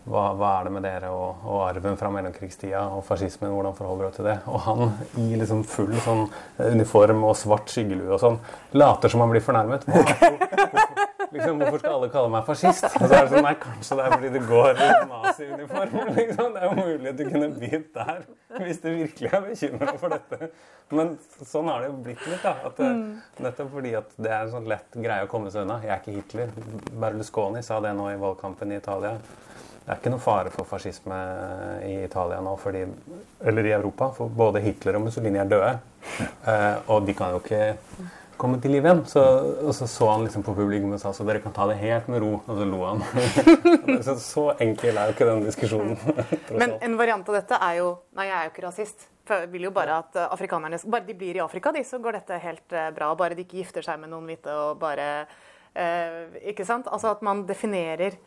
[0.10, 3.54] hva, hva, er det med dere og, og arven fra mellomkrigstida og fascismen?
[3.54, 4.38] Hvordan forholder dere til det?
[4.50, 6.26] Og han i liksom full sånn
[6.58, 8.40] uniform og svart skyggelue og sånn
[8.78, 9.86] later som han blir fornærmet.
[9.90, 10.98] Hvorfor,
[11.32, 12.86] Liksom, hvorfor skal alle kalle meg fascist?
[12.90, 15.98] Og så er det sånn, nei, Kanskje det er fordi du går i naziuniform.
[16.18, 16.56] Liksom.
[16.56, 18.24] Det er jo mulig at du kunne begynt der
[18.64, 20.50] hvis du virkelig er bekymra for dette.
[20.98, 21.12] Men
[21.46, 22.42] sånn har det jo blitt litt.
[22.42, 23.04] da, at mm.
[23.46, 25.78] Nettopp fordi at det er en sånn lett greie å komme seg unna.
[25.86, 26.56] Jeg er ikke Hitler.
[27.04, 29.14] Berlusconi sa det nå i valgkampen i Italia.
[29.90, 31.16] Det er ikke noe fare for fascisme
[31.82, 32.84] i Italia nå, fordi,
[33.50, 35.72] eller i Europa, for både Hitler og Mussolini er døde.
[36.46, 37.74] Eh, og de kan jo ikke
[38.38, 39.02] komme til liv igjen.
[39.10, 39.24] Så,
[39.66, 42.06] og så så han liksom på publikum og sa så dere kan ta det helt
[42.06, 42.36] med ro.
[42.38, 43.04] Og så lo han.
[44.06, 45.98] så, så enkel er jo ikke den diskusjonen.
[46.62, 49.10] Men en variant av dette er jo Nei, jeg er jo ikke rasist.
[49.26, 51.98] For jeg vil jo bare at eh, afrikanerne Bare de blir i Afrika, de, så
[51.98, 53.10] går dette helt eh, bra.
[53.18, 55.10] Bare de ikke gifter seg med noen hvite og bare
[55.74, 56.94] eh, Ikke sant?
[56.94, 58.22] Altså at man definerer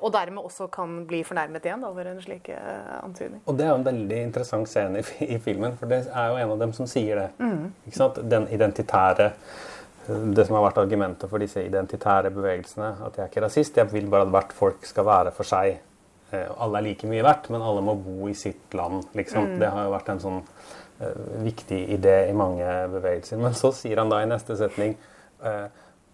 [0.00, 3.42] og dermed også kan bli fornærmet igjen over en slik eh, antydning.
[3.46, 6.40] Og Det er jo en veldig interessant scene i, i, filmen, for det er jo
[6.40, 7.28] en av dem som sier det.
[7.38, 7.68] Mm.
[7.86, 8.22] Ikke sant?
[8.32, 9.30] Den identitære
[10.02, 13.92] Det som har vært argumentet for disse identitære bevegelsene, at jeg er ikke rasist, jeg
[13.92, 15.76] vil bare at hvert folk skal være for seg.
[16.32, 19.04] Eh, alle er like mye verdt, men alle må bo i sitt land.
[19.14, 19.52] liksom.
[19.52, 19.60] Mm.
[19.60, 23.38] Det har jo vært en sånn uh, viktig idé i mange bevegelser.
[23.38, 24.96] Men så sier han da i neste setning
[25.44, 25.68] uh,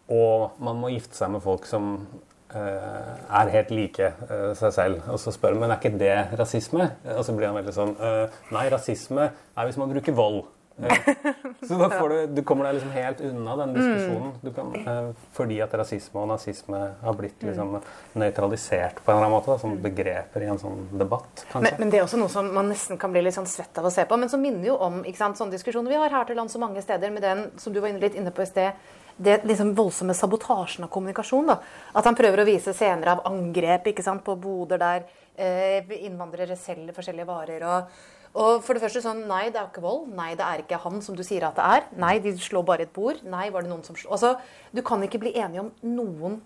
[0.08, 5.00] og man må gifte seg med folk som Eh, er helt like uh, seg selv.
[5.12, 6.90] Og så spør han men er ikke det rasisme.
[7.16, 10.46] Og så blir han veldig sånn uh, Nei, rasisme er hvis man bruker vold.
[11.68, 14.52] så da får du, du kommer deg liksom helt unna den diskusjonen.
[14.54, 17.74] Kan, fordi at rasisme og nazisme har blitt liksom
[18.18, 21.44] nøytralisert på en eller annen måte, da, som begreper i en sånn debatt.
[21.56, 23.90] Men, men, det er også noe som man nesten kan bli litt sånn svett av
[23.90, 24.20] å se på.
[24.20, 26.62] Men som minner jo om ikke sant, sånne diskusjoner vi har her til land så
[26.62, 30.14] mange steder, med den som du var litt inne på i sted det liksom voldsomme
[30.14, 31.50] sabotasjen av kommunikasjon.
[31.50, 31.58] Da.
[31.98, 36.56] At han prøver å vise scener av angrep ikke sant, på boder der eh, innvandrere
[36.58, 37.64] selger forskjellige varer.
[37.66, 38.04] Og,
[38.34, 40.06] og, for det første sånn Nei, det er ikke vold.
[40.14, 41.88] Nei, det er ikke han som du sier at det er.
[41.98, 43.24] Nei, de slår bare et bord.
[43.26, 44.36] Nei, var det noen som slår Altså,
[44.70, 46.38] du kan ikke bli enige om noen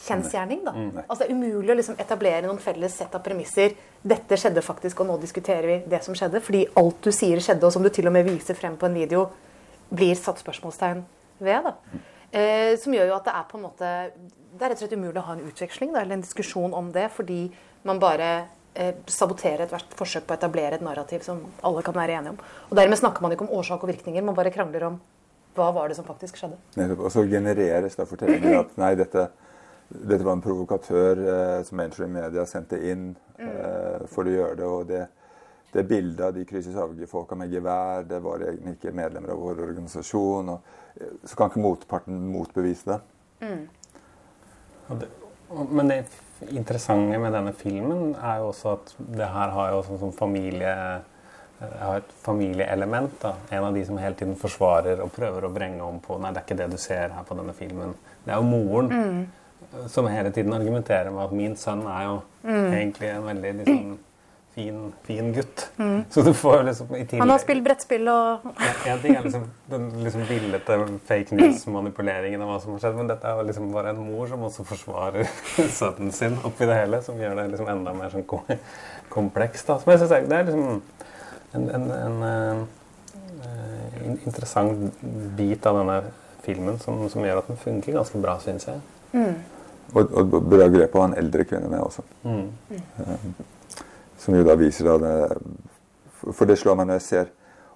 [0.00, 0.62] kjensgjerning.
[0.64, 0.72] da.
[0.76, 3.74] Mm, altså, det er umulig å liksom etablere noen felles sett av premisser.
[4.06, 6.42] Dette skjedde faktisk, og nå diskuterer vi det som skjedde.
[6.44, 8.96] Fordi alt du sier skjedde, og som du til og med viser frem på en
[8.96, 9.26] video,
[9.90, 11.02] blir satt spørsmålstegn
[11.42, 11.66] ved.
[11.66, 12.00] da.
[12.30, 14.92] Eh, som gjør jo at det er på en måte Det er rett og slett
[14.94, 17.40] umulig å ha en utveksling da, eller en diskusjon om det, fordi
[17.86, 18.28] man bare
[18.74, 22.40] eh, saboterer ethvert forsøk på å etablere et narrativ som alle kan være enige om.
[22.68, 24.98] Og Dermed snakker man ikke om årsak og virkninger, man bare krangler om
[25.56, 26.58] hva var det som faktisk skjedde.
[26.96, 29.26] Og så genereres da fortellingen at nei, dette,
[29.90, 33.48] dette var en provokatør eh, som mainstream media sendte inn mm.
[33.48, 34.68] eh, for å gjøre det.
[34.68, 35.06] og det
[35.72, 40.48] det bildet av de kryssesavgefolka med gevær, det var egentlig ikke medlemmer av vår organisasjon.
[40.48, 40.60] og
[41.24, 43.00] så kan ikke motparten motbevise det.
[43.40, 43.68] Mm.
[45.00, 45.08] det.
[45.70, 46.04] Men det
[46.50, 50.74] interessante med denne filmen er jo også at det her har jo sånn som familie
[51.60, 53.20] har et familieelement.
[53.20, 53.34] da.
[53.50, 56.40] En av de som hele tiden forsvarer og prøver å vrenge om på Nei, det
[56.40, 57.94] er ikke det du ser her på denne filmen.
[58.24, 59.88] Det er jo moren mm.
[59.88, 62.70] som hele tiden argumenterer med at min sønn er jo mm.
[62.72, 63.98] egentlig en veldig liksom,
[64.54, 65.70] fin, fin gutt.
[65.78, 66.04] Mm.
[66.10, 68.46] Så du får liksom i tillegg Han har spilt brettspill og
[68.88, 73.10] En ting er liksom den liksom billete fake news-manipuleringen av hva som har skjedd, men
[73.10, 75.28] dette er jo liksom bare en mor som også forsvarer
[75.78, 78.26] sønnen sin oppi det hele, som gjør det liksom enda mer sånn
[79.10, 79.70] komplekst.
[79.70, 79.78] Da.
[79.82, 80.82] Som jeg synes Det er liksom
[81.52, 82.66] en, en, en, en,
[83.46, 85.00] eh, interessant
[85.36, 86.02] bit av denne
[86.44, 88.82] filmen som, som, gjør at den funker ganske bra, syns jeg.
[89.12, 89.34] Mm.
[89.90, 92.04] Og, og bra grep ha en eldre kvinne med også.
[92.22, 92.46] Mm.
[93.00, 93.32] Um,
[94.20, 95.14] som jo da viser da det
[96.20, 97.30] For det slår meg når jeg ser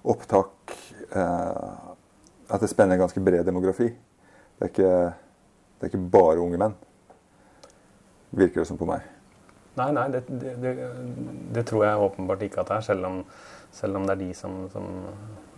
[0.05, 0.75] opptak
[1.17, 1.85] eh,
[2.45, 3.87] at det spenner ganske bred demografi.
[3.89, 4.91] Det er, ikke,
[5.79, 6.75] det er ikke bare unge menn,
[8.29, 9.01] virker det som på meg.
[9.75, 10.75] Nei, nei, det, det,
[11.57, 13.17] det, tror jeg åpenbart ikke at det er, selv om,
[13.75, 14.87] selv om det er de som, som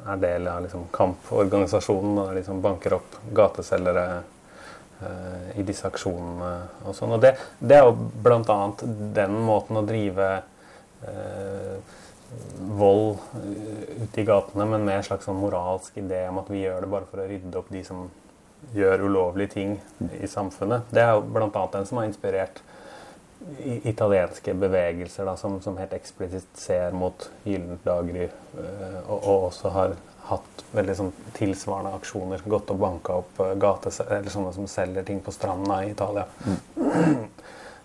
[0.08, 6.54] er del av liksom, kamporganisasjonen og liksom banker opp gateselgere eh, i disse aksjonene
[6.88, 7.14] og sånn.
[7.20, 8.62] Og det, det er jo bl.a.
[9.20, 10.32] den måten å drive
[12.60, 16.64] vold eh, ute i gatene, men med en slags sånn moralsk idé om at vi
[16.66, 18.08] gjør det bare for å rydde opp de som
[18.76, 19.78] gjør ulovlige ting
[20.18, 20.90] i samfunnet.
[20.92, 21.50] Det er jo bl.a.
[21.74, 22.64] den som har inspirert
[23.88, 29.72] italienske bevegelser da, som, som, helt eksplisitt ser mot gyllent daggry, øh, og, og, også
[29.72, 29.96] har
[30.28, 32.42] hatt veldig sånn tilsvarende aksjoner.
[32.50, 36.26] Gått og banka opp gate, eller sånne som selger ting på stranda i Italia.
[36.44, 37.30] Mm.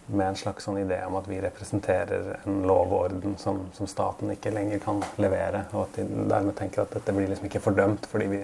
[0.07, 3.88] Med en slags sånn idé om at vi representerer en lov og orden som, som,
[3.91, 5.65] staten ikke lenger kan levere.
[5.73, 8.41] Og at de dermed tenker at dette blir liksom ikke fordømt, fordi vi,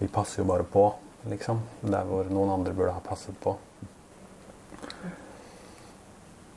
[0.00, 0.88] vi passer jo bare på,
[1.30, 1.62] liksom.
[1.86, 3.54] Der hvor noen andre burde ha passet på.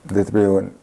[0.10, 0.74] Dette blir jo en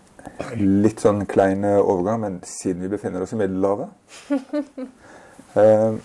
[0.82, 4.32] litt sånn klein overgang, men siden vi befinner oss i Middelhavet
[5.60, 5.98] eh,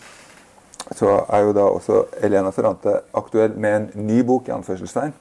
[0.91, 4.47] så er jo da også Elena Ferrante aktuell med en ny bok.
[4.47, 5.13] i anførselstegn.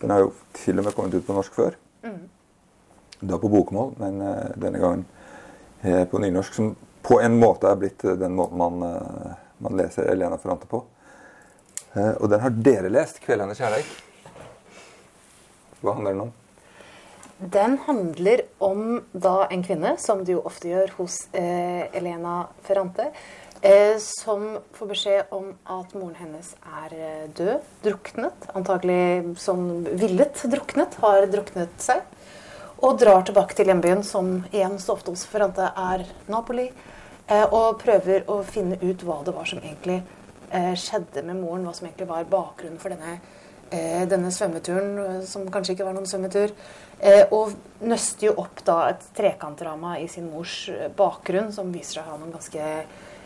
[0.00, 1.76] Den har jo til og med kommet ut på norsk før.
[2.06, 2.26] Mm.
[3.20, 5.06] Da på bokmål, men uh, denne gangen
[5.82, 6.54] uh, på nynorsk.
[6.54, 8.84] Som på en måte er blitt uh, den måten man,
[9.58, 10.84] man, leser Elena Ferrante på.
[11.98, 13.88] og den har dere lest, 'Kveldende kjærleik'.
[15.80, 16.32] Hva handler den om?
[17.38, 23.47] Den handler om da en kvinne, som det jo ofte gjør hos Elena Ferrante, Eh,
[23.98, 28.46] som får beskjed om at moren hennes er eh, død, druknet.
[28.54, 32.04] Antagelig sånn villet druknet, har druknet seg.
[32.78, 36.68] Og drar tilbake til hjembyen, som igjen så ofte hos Ferrante er Napoli.
[37.26, 39.98] Eh, og prøver å finne ut hva det var som egentlig
[40.52, 41.66] eh, skjedde med moren.
[41.66, 43.18] Hva som egentlig var bakgrunnen for denne,
[43.74, 46.54] eh, denne svømmeturen, eh, som kanskje ikke var noen svømmetur.
[47.30, 52.10] og nøster jo opp da et trekantdrama i sin mors bakgrunn, som viser seg å
[52.10, 52.64] ha noen ganske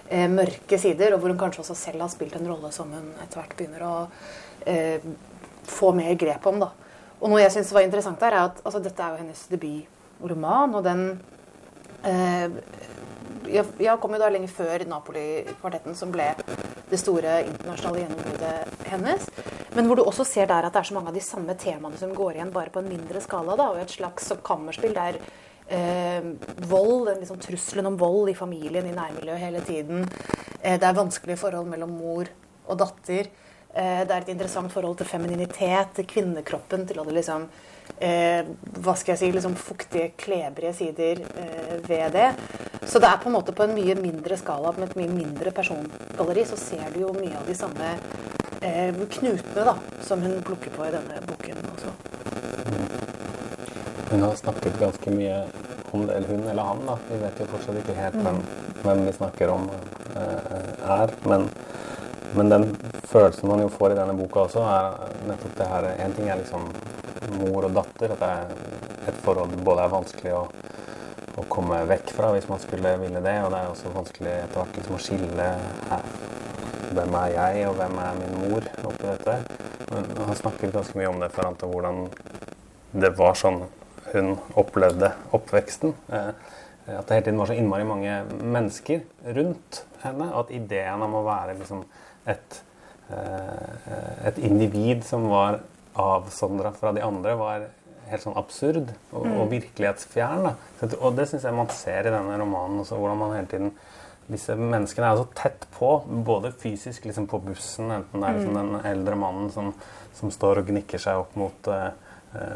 [0.08, 3.10] eh, mørke sider, og hvor hun kanskje også selv har spilt en rolle som hun
[3.22, 3.96] etter hvert begynner å
[4.66, 5.04] eh,
[5.68, 6.62] få mer grep om.
[6.64, 6.72] da.
[7.22, 10.74] Og noe jeg syns var interessant der, er at altså, dette er jo hennes debutroman,
[10.78, 11.04] og den
[12.02, 12.48] eh,
[13.52, 16.30] jeg, jeg, kom jo da lenge før Napoli-kvartetten, som ble
[16.90, 19.26] det store internasjonale gjennombruddet hennes.
[19.76, 21.98] Men hvor du også ser der at det er så mange av de samme temaene
[22.00, 23.56] som går igjen, bare på en mindre skala.
[23.56, 25.18] da, Og et slags kammerspill der
[25.72, 26.28] eh,
[26.68, 30.06] vold, liksom trusselen om vold i familien, i nærmiljøet hele tiden.
[30.60, 32.30] Eh, det er vanskelige forhold mellom mor
[32.68, 33.30] og datter.
[33.74, 37.48] Eh, det er et interessant forhold til femininitet, til kvinnekroppen, til alle liksom
[37.98, 38.44] eh,
[38.82, 42.28] hva skal jeg si, liksom fuktige, klebrige sider eh, ved det.
[42.84, 45.54] Så det er på en måte på en mye mindre skala, med et mye mindre
[45.54, 47.92] persongalleri, så ser du jo mye av de samme
[48.60, 52.11] eh, knutene da, som hun plukker på i denne boken også.
[54.12, 55.36] Hun har snakket ganske mye
[55.90, 56.80] om det, eller hun eller han.
[56.86, 56.98] da.
[57.08, 58.42] Vi vet jo fortsatt ikke helt hvem,
[58.82, 61.14] hvem vi snakker om uh, er.
[61.24, 61.46] Men,
[62.34, 62.66] men, den
[63.08, 66.44] følelsen man jo får i denne boka også, er nettopp det her En ting er
[66.44, 66.68] liksom
[67.38, 70.44] mor og datter, at det er et forhold både er vanskelig å,
[71.40, 74.60] å komme vekk fra hvis man skulle ville det, og det er også vanskelig etter
[74.60, 75.52] hvert liksom å skille
[75.88, 76.08] her.
[76.92, 79.38] Hvem er jeg, og hvem er min mor oppi dette?
[79.88, 82.10] Men han snakket ganske mye om det for han, hvordan
[82.92, 83.64] det var sånn
[84.12, 85.94] hun opplevde oppveksten.
[86.12, 86.32] Eh,
[86.92, 89.04] at det hele tiden var så innmari mange mennesker
[89.36, 90.30] rundt henne.
[90.32, 91.84] Og at ideen om å være liksom
[92.30, 92.58] et,
[93.12, 95.60] eh, et individ som var
[95.94, 97.68] avsondra fra de andre, var
[98.10, 99.50] helt sånn absurd og, og mm.
[99.52, 100.46] virkelighetsfjern.
[100.48, 100.92] Da.
[101.00, 103.74] Og det syns jeg man ser i denne romanen også, hvordan man hele tiden
[104.30, 105.90] disse menneskene er så tett på,
[106.26, 108.60] både fysisk liksom på bussen, enten det er liksom mm.
[108.60, 109.72] den eldre mannen som,
[110.16, 111.90] som, står og gnikker seg opp mot uh,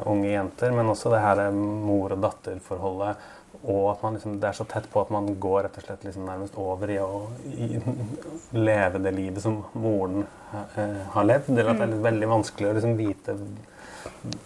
[0.08, 3.26] unge jenter, men også det her mor- og datterforholdet.
[3.66, 6.04] Og at man liksom, det er så tett på at man går rett og slett
[6.06, 7.80] liksom nærmest over i å i,
[8.54, 11.50] leve det livet som moren uh, har levd.
[11.54, 13.36] Eller at det er veldig vanskelig å liksom vite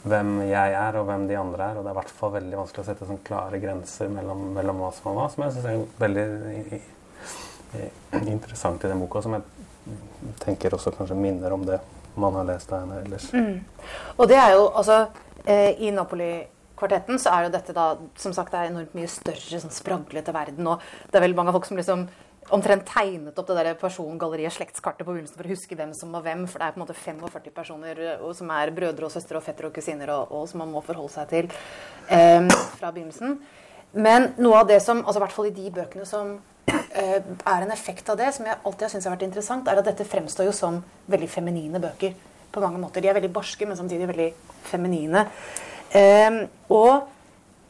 [0.09, 1.79] hvem jeg er og hvem de andre er.
[1.79, 4.85] Og det er i hvert fall veldig vanskelig å sette sånn klare grenser mellom, mellom
[4.85, 5.29] hva som er hva.
[5.35, 6.83] Som jeg syns er veldig i,
[7.81, 7.89] i,
[8.23, 11.81] interessant i den boka, som jeg tenker også kanskje minner om det
[12.15, 13.29] man har lest av henne ellers.
[13.33, 13.61] Mm.
[14.17, 15.03] Og det er jo altså
[15.45, 19.61] eh, I Napoli-kvartetten så er jo dette da som sagt det er enormt mye større,
[19.63, 20.67] sånn spraglete verden.
[20.67, 22.09] Og det er veldig mange folk som liksom
[22.51, 26.25] omtrent tegnet opp det der persongalleriet, slektskartet, på begynnelsen for å huske hvem som var
[26.27, 26.47] hvem.
[26.51, 29.47] For det er på en måte 45 personer eh, som er brødre og søstre og
[29.47, 31.51] fettere og kusiner, og, og som man må forholde seg til
[32.11, 32.47] eh,
[32.81, 33.39] fra begynnelsen.
[33.93, 36.37] Men noe av det som, altså i hvert fall i de bøkene som
[36.71, 39.89] er en effekt av det, som jeg alltid har syntes har vært interessant, er at
[39.89, 42.15] dette fremstår jo som veldig feminine bøker.
[42.51, 43.01] på mange måter.
[43.01, 44.33] De er veldig barske, men samtidig veldig
[44.67, 45.21] feminine.
[45.95, 47.07] Um, og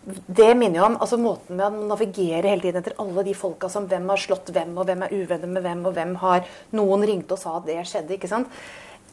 [0.08, 3.34] det minner jo om altså måten med at man navigerer hele tiden etter alle de
[3.36, 6.48] folka som hvem har slått hvem, og hvem er uvenner med hvem, og hvem har
[6.78, 8.16] Noen ringte og sa at det skjedde.
[8.16, 8.48] ikke sant?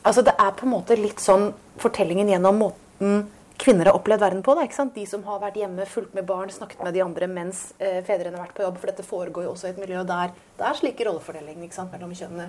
[0.08, 1.50] Altså Det er på en måte litt sånn
[1.82, 4.56] fortellingen gjennom måten kvinner har opplevd verden på.
[4.58, 4.86] Da?
[4.96, 8.38] De som har vært hjemme, fulgt med barn, snakket med de andre mens eh, fedrene
[8.38, 8.80] har vært på jobb.
[8.82, 12.48] For dette foregår jo også i et miljø der det er slike rollefordeling mellom kjønnene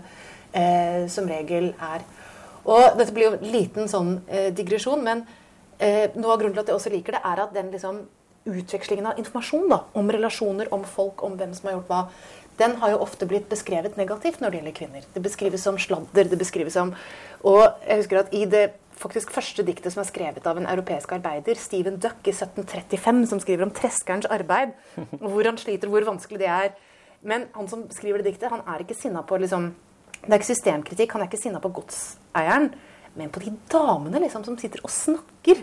[0.52, 2.06] eh, som regel er.
[2.68, 5.24] Og dette blir jo en liten sånn eh, digresjon, men
[5.78, 8.02] eh, noe av grunnen til at jeg også liker det, er at den liksom,
[8.48, 12.02] utvekslingen av informasjon da, om relasjoner, om folk, om hvem som har gjort hva,
[12.58, 15.08] den har jo ofte blitt beskrevet negativt når det gjelder kvinner.
[15.14, 16.26] Det beskrives som sladder.
[16.26, 16.94] det beskrives som,
[17.46, 21.12] Og jeg husker at i det faktisk første diktet som er skrevet av en europeisk
[21.16, 24.74] arbeider, Stephen Duck, i 1735, som skriver om treskerens arbeid.
[25.22, 26.72] Hvor han sliter, hvor vanskelig det er.
[27.22, 29.72] Men han som skriver det diktet, han er ikke sinna på liksom,
[30.18, 32.72] Det er ikke systemkritikk, han er ikke sinna på godseieren,
[33.14, 35.62] men på de damene liksom, som sitter og snakker.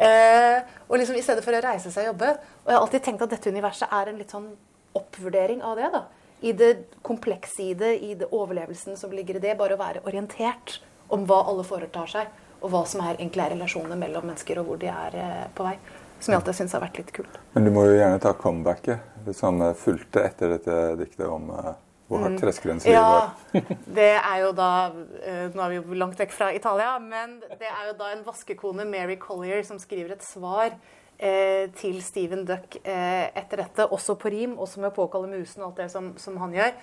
[0.00, 2.30] Eh, og liksom I stedet for å reise seg og jobbe.
[2.64, 4.48] Og jeg har alltid tenkt at dette universet er en litt sånn
[4.96, 5.92] oppvurdering av det.
[5.92, 6.04] da
[6.42, 6.72] i det
[7.06, 9.54] komplekse i det, i det overlevelsen som ligger i det.
[9.58, 10.80] Bare å være orientert
[11.12, 12.32] om hva alle foretar seg,
[12.62, 15.66] og hva som er egentlig er relasjonene mellom mennesker, og hvor de er eh, på
[15.66, 15.76] vei.
[16.22, 17.38] Som jeg alltid syns har vært litt kult.
[17.56, 19.08] Men du må jo gjerne ta comebacket.
[19.34, 21.72] Som eh, fulgte etter dette diktet om uh,
[22.10, 23.34] hvor hardt Treskerens liv var.
[23.52, 23.62] Ja,
[23.98, 27.70] det er jo da uh, Nå er vi jo langt vekk fra Italia, men det
[27.70, 30.76] er jo da en vaskekone, Mary Collier, som skriver et svar
[31.22, 35.62] eh, til Stephen Duck eh, etter dette, også på rim, også med å påkalle musen
[35.62, 36.74] og alt det som, som han gjør.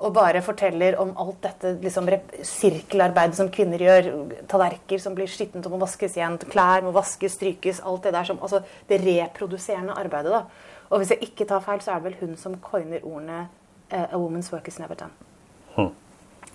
[0.00, 2.08] Og bare forteller om alt dette liksom,
[2.46, 4.10] sirkelarbeidet som kvinner gjør.
[4.48, 6.38] Tallerker som blir skittent og må vaskes igjen.
[6.50, 7.82] Klær må vaskes, strykes.
[7.84, 10.70] Alt det der som Altså det reproduserende arbeidet, da.
[10.90, 13.42] Og hvis jeg ikke tar feil, så er det vel hun som coiner ordene
[13.92, 15.12] uh, 'A woman's work is never done'.
[15.76, 15.92] Hmm.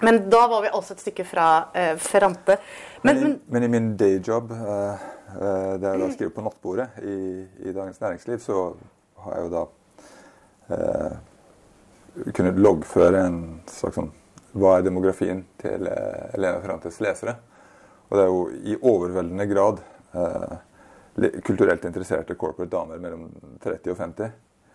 [0.01, 2.57] Men da var vi altså et stykke fra uh, Ferrante.
[3.03, 7.45] Men, men, men, i min dayjob, uh, uh, der jeg da skriver på nattbordet i,
[7.69, 8.73] i, Dagens Næringsliv, så
[9.23, 9.63] har jeg jo da
[10.73, 11.17] uh,
[12.33, 14.13] kunnet loggføre en slags sånn
[14.55, 17.35] Hva er demografien til Elena Ferrantes lesere?
[18.07, 19.81] Og det er jo i overveldende grad
[21.43, 23.29] kulturelt interesserte corporate damer mellom
[23.63, 24.31] 30 og 50.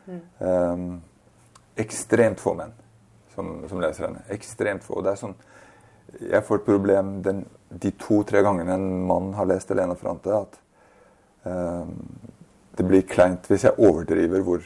[0.07, 0.21] Mm.
[0.39, 2.73] Eh, ekstremt få menn
[3.35, 4.25] som, som leser henne.
[4.33, 4.99] Ekstremt få.
[4.99, 5.37] Og Det er sånn,
[6.21, 10.59] jeg får et problem den, de to-tre gangene en mann har lest Elena Ferrante, at
[11.47, 11.95] eh,
[12.77, 14.65] det blir kleint hvis jeg overdriver hvor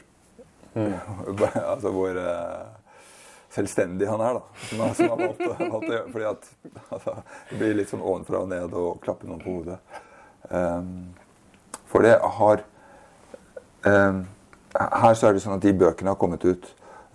[0.74, 0.94] mm.
[1.72, 2.72] altså hvor uh,
[3.54, 4.66] selvstendig han er, da.
[4.68, 6.00] Som, han, som han valgte, valgte.
[6.12, 6.48] Fordi at
[6.88, 7.16] altså,
[7.50, 9.78] det blir litt sånn ovenfra og ned og klappe noen på hodet.
[10.50, 11.12] Um,
[11.88, 12.60] for det har
[13.86, 14.24] um,
[14.74, 16.66] Her så er det sånn at de bøkene har kommet ut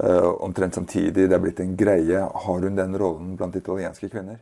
[0.02, 1.28] uh, omtrent samtidig.
[1.28, 2.22] Det er blitt en greie.
[2.46, 4.40] Har hun den rollen blant italienske kvinner?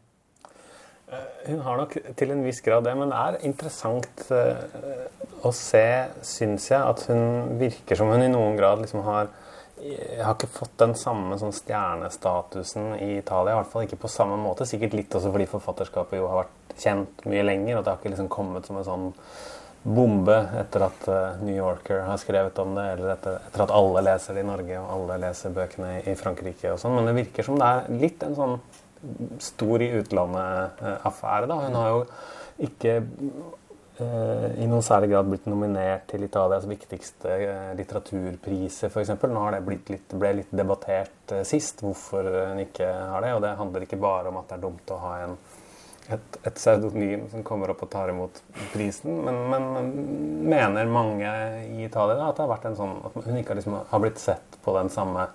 [1.47, 4.55] Eh, hun har nok til en viss grad det, men det er interessant uh,
[5.47, 5.87] å se,
[6.25, 9.33] syns jeg, at hun virker som hun i noen grad liksom har
[9.77, 13.53] jeg har ikke fått den samme sånn stjernestatusen i Italia.
[13.53, 14.65] I hvert fall ikke på samme måte.
[14.65, 17.77] Sikkert litt også fordi forfatterskapet jo har vært kjent mye lenger.
[17.77, 19.05] Og det har ikke liksom kommet som en sånn
[19.85, 24.03] bombe etter at uh, New Yorker har skrevet om det, eller etter, etter, at alle
[24.09, 26.97] leser det i Norge og alle leser bøkene i Frankrike og sånn.
[26.97, 28.57] Men det virker som det er litt en sånn
[29.43, 31.47] stor i utlandet-affære.
[31.49, 31.59] da.
[31.65, 32.01] Hun har jo
[32.67, 39.13] ikke uh, i noen særlig grad blitt nominert til Italias viktigste uh, litteraturpriser, f.eks.
[39.21, 43.35] Nå har det blitt litt, ble litt debattert uh, sist, hvorfor hun ikke har det.
[43.37, 45.39] Og det handler ikke bare om at det er dumt å ha en
[46.07, 48.39] et, et pseudonym som kommer opp og tar imot
[48.71, 49.17] prisen.
[49.25, 49.89] Men, men
[50.47, 51.31] mener mange
[51.67, 54.21] i Italia da, at det har vært en sånn at hun ikke liksom har blitt
[54.21, 55.27] sett på den samme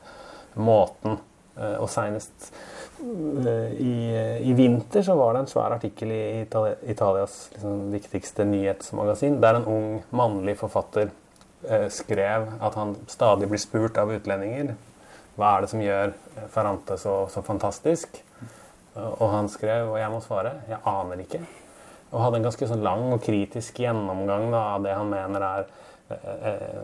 [0.57, 1.21] måten.
[1.57, 2.72] Eh, og seinest eh,
[3.03, 3.95] i,
[4.43, 9.59] i, vinter så var det en svær artikkel i Italia, Italias liksom, viktigste nyhetsmagasin, der
[9.59, 11.11] en ung mannlig forfatter
[11.69, 14.75] eh, skrev at han stadig blir spurt av utlendinger
[15.37, 16.13] hva er det som gjør
[16.53, 18.19] Ferrante så, så fantastisk.
[18.93, 21.41] Og han skrev, og jeg må svare, jeg aner ikke.
[22.13, 25.63] Og hadde en ganske sånn lang og kritisk gjennomgang da, av det han mener er
[26.13, 26.83] eh, eh,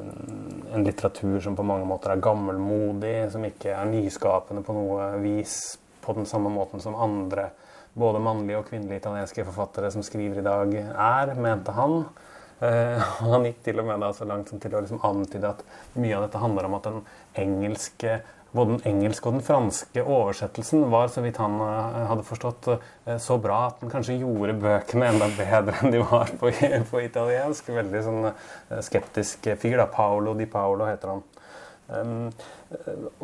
[0.73, 5.59] en litteratur som på mange måter er gammelmodig, som ikke er nyskapende på noe vis
[6.09, 7.51] på den samme måten som andre
[7.99, 12.03] både mannlige og kvinnelige italienske forfattere som skriver i dag, er, mente han.
[12.59, 15.61] Uh, han gikk til og med da så langt som til å liksom antyde at
[15.95, 16.97] mye av dette handler om at den
[17.39, 18.17] engelske
[18.51, 23.19] både den engelske og den franske oversettelsen var, så vidt han eh, hadde forstått, eh,
[23.23, 26.51] så bra at den kanskje gjorde bøkene enda bedre enn de var på,
[26.91, 27.71] på italiensk.
[27.79, 28.31] Veldig sånn
[28.89, 29.79] skeptisk fyr.
[29.79, 31.23] da, Paolo di Paolo heter han.
[31.89, 32.29] Um,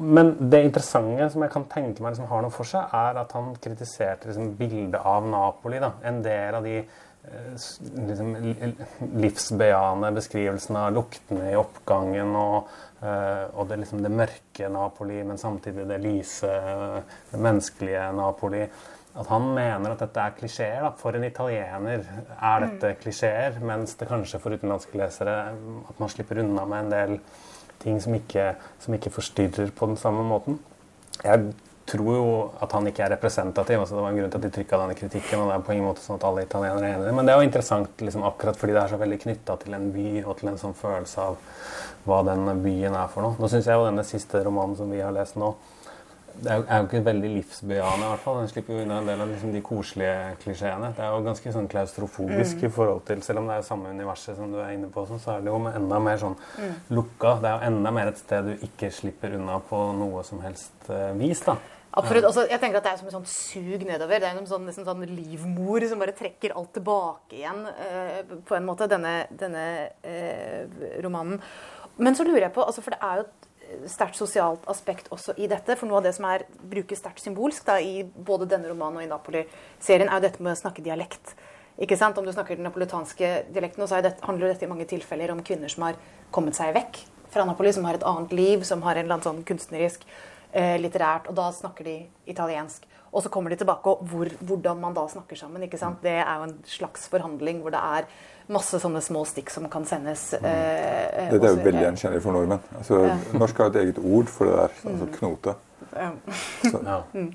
[0.01, 3.35] men det interessante som jeg kan tenke meg liksom har noe for seg, er at
[3.37, 5.83] han kritiserte liksom, bildet av Napoli.
[5.83, 5.95] Da.
[6.09, 6.79] En del av de
[8.09, 8.33] liksom,
[9.21, 15.37] livsbejaende beskrivelsene av luktene i oppgangen og Uh, og det, liksom det mørke Napoli, men
[15.37, 16.49] samtidig det lyse,
[17.29, 18.63] det menneskelige Napoli.
[19.15, 20.87] At han mener at dette er klisjeer.
[20.99, 23.01] For en italiener er dette mm.
[23.03, 27.15] klisjeer, mens det kanskje for utenlandske lesere at man slipper unna med en del
[27.85, 30.59] ting som ikke, som ikke forstyrrer på den samme måten.
[31.23, 31.53] Jeg
[31.87, 32.29] tror jo
[32.65, 33.79] at han ikke er representativ.
[33.79, 35.41] altså Det var en grunn til at de trykka denne kritikken.
[35.41, 37.13] og det er på ingen måte sånn at alle italienere er enige.
[37.13, 39.91] Men det er jo interessant liksom, akkurat fordi det er så veldig knytta til en
[39.93, 41.39] by og til en sånn følelse av
[42.05, 43.37] hva den byen er for noe.
[43.39, 45.55] Nå syns jeg jo denne siste romanen som vi har lest nå,
[46.43, 48.07] det er jo, er jo ikke veldig livsbejaende.
[48.07, 48.39] i hvert fall.
[48.41, 50.91] Den slipper jo unna en del av liksom, de koselige klisjeene.
[50.97, 52.65] Det er jo ganske sånn klaustrofobisk mm.
[52.67, 55.21] i forhold til Selv om det er samme universet som du er inne på, så
[55.37, 56.75] er det jo enda mer sånn mm.
[56.99, 57.37] lukka.
[57.43, 60.91] Det er jo enda mer et sted du ikke slipper unna på noe som helst
[60.91, 61.45] uh, vis.
[61.47, 61.57] da.
[61.95, 62.27] Absolutt.
[62.27, 64.19] Altså, jeg tenker at Det er som et sånn sug nedover.
[64.19, 68.59] Det er en sånn, sånn, sånn livmor som bare trekker alt tilbake igjen, uh, på
[68.59, 69.65] en måte, denne, denne
[70.03, 71.39] uh, romanen.
[71.95, 73.29] Men så lurer jeg på, altså, for det er jo
[73.91, 75.77] sterkt sosialt aspekt også i dette.
[75.79, 79.07] For noe av det som er, brukes sterkt symbolsk da, i både denne romanen og
[79.07, 81.35] i Napoli-serien, er jo dette med å snakke dialekt.
[81.83, 82.19] Ikke sant?
[82.19, 85.73] Om du snakker den napolitanske dialekten, så det, handler dette i mange tilfeller om kvinner
[85.73, 85.99] som har
[86.35, 87.03] kommet seg vekk
[87.35, 90.05] fra Napoli, som har et annet liv, som har en eller annen sånn kunstnerisk,
[90.53, 91.97] eh, litterært, og da snakker de
[92.31, 92.87] italiensk.
[93.15, 95.63] Og så kommer de tilbake, og hvor, hvordan man da snakker sammen.
[95.63, 96.01] ikke sant?
[96.03, 98.09] Det er jo en slags forhandling hvor det er
[98.51, 100.33] masse sånne små stikk som kan sendes.
[100.35, 102.65] Eh, eh Dette er jo veldig gjenkjennelig for nordmenn.
[102.79, 103.15] Altså, ja.
[103.39, 104.75] Norsk har et eget ord for det der.
[104.91, 105.15] altså mm.
[105.19, 105.57] knote.
[105.95, 106.11] Ja.
[106.75, 107.01] ja.
[107.15, 107.31] Mm.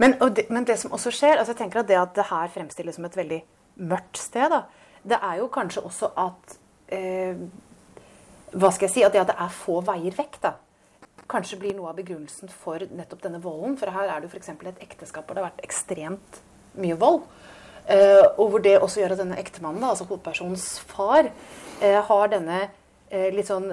[0.00, 2.48] Men, det, men, det, som også skjer altså jeg tenker at Det at det her
[2.50, 3.38] fremstilles som et veldig
[3.86, 4.62] mørkt sted, da,
[5.04, 6.56] det er jo kanskje også at
[6.96, 7.36] eh,
[8.52, 9.04] Hva skal jeg si?
[9.06, 10.40] At det at det er få veier vekk.
[10.42, 10.54] da,
[11.32, 13.78] kanskje blir noe av begrunnelsen for nettopp denne volden.
[13.80, 14.52] For her er det jo f.eks.
[14.52, 16.42] et ekteskap hvor det har vært ekstremt
[16.80, 17.24] mye vold.
[17.82, 21.26] Uh, og hvor det også gjør at denne ektemannen, altså hovedpersonens far,
[21.82, 23.72] uh, har denne uh, litt sånn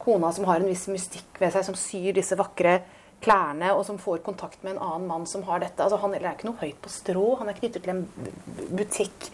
[0.00, 2.80] kona som har en viss mystikk ved seg, som syr disse vakre
[3.22, 5.82] klærne, og som får kontakt med en annen mann som har dette.
[5.84, 8.04] Altså, han er ikke noe høyt på strå, han er knyttet til en
[8.70, 9.28] butikk.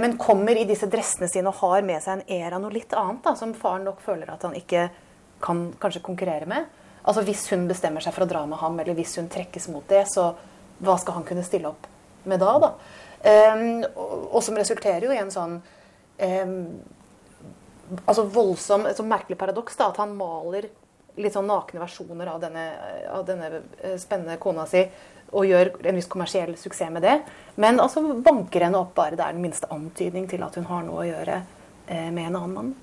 [0.00, 3.22] men kommer i disse dressene sine og har med seg en æra noe litt annet,
[3.26, 4.88] da, som faren nok føler at han ikke
[5.44, 6.66] kan kanskje konkurrere med.
[7.04, 9.84] Altså Hvis hun bestemmer seg for å dra med ham, eller hvis hun trekkes mot
[9.88, 10.30] det, så
[10.84, 11.88] hva skal han kunne stille opp
[12.24, 12.54] med da?
[12.62, 12.72] da?
[13.24, 16.56] Um, og, som resulterer jo i en sånn um,
[18.04, 19.76] altså voldsom, et sånn merkelig paradoks.
[19.76, 20.68] da, At han maler
[21.20, 22.64] litt sånn nakne versjoner av denne,
[23.12, 24.82] av denne eh, spennende kona si
[25.34, 27.14] og gjør en viss kommersiell suksess med det.
[27.60, 30.84] Men altså banker henne opp bare det er den minste antydning til at hun har
[30.86, 32.74] noe å gjøre eh, med en annen mann.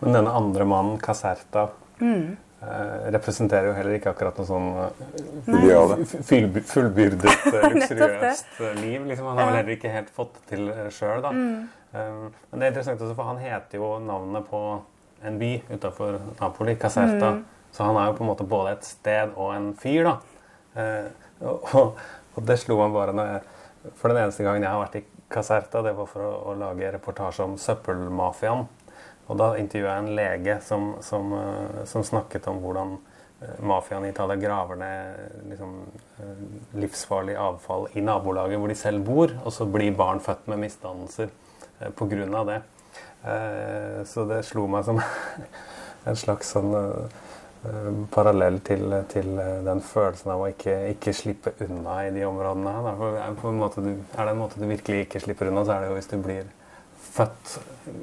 [0.00, 1.66] Men denne andre mannen, Caserta,
[2.00, 2.36] mm.
[2.62, 5.92] eh, representerer jo heller ikke akkurat noe sånn uh,
[6.24, 9.04] fullbyrdet, uh, luksuriøst liv.
[9.10, 9.28] Liksom.
[9.28, 11.34] Han har vel heller ikke helt fått det til sjøl, da.
[11.36, 11.68] Mm.
[11.90, 14.62] Um, men det er interessant også, for han heter jo navnet på
[15.26, 17.34] en by utafor Napoli, Caserta.
[17.36, 17.44] Mm.
[17.70, 20.16] Så han er jo på en måte både et sted og en fyr, da.
[21.44, 22.00] Og, og,
[22.36, 23.40] og, det slo meg bare når jeg
[23.98, 26.90] For den eneste gangen jeg har vært i Caserta, det var for å, å lage
[26.94, 28.64] reportasje om søppelmafiaen.
[29.30, 34.08] Og da intervjua jeg en lege som, som, eh, som, snakket om hvordan eh, mafiaen
[34.08, 35.76] i Italia graver ned liksom,
[36.18, 36.42] eh,
[36.82, 41.30] livsfarlig avfall i nabolaget hvor de selv bor, og så blir barn født med misdannelser
[41.96, 42.44] pga.
[42.44, 42.60] det.
[44.08, 44.98] Så det slo meg som
[46.08, 46.74] en slags sånn
[48.12, 52.72] parallell til, til, den følelsen av å ikke, ikke, slippe unna i de områdene.
[52.72, 52.88] her.
[53.20, 56.16] Er, det en måte du virkelig ikke slipper unna, så er det jo hvis du
[56.24, 56.48] blir
[57.00, 57.58] født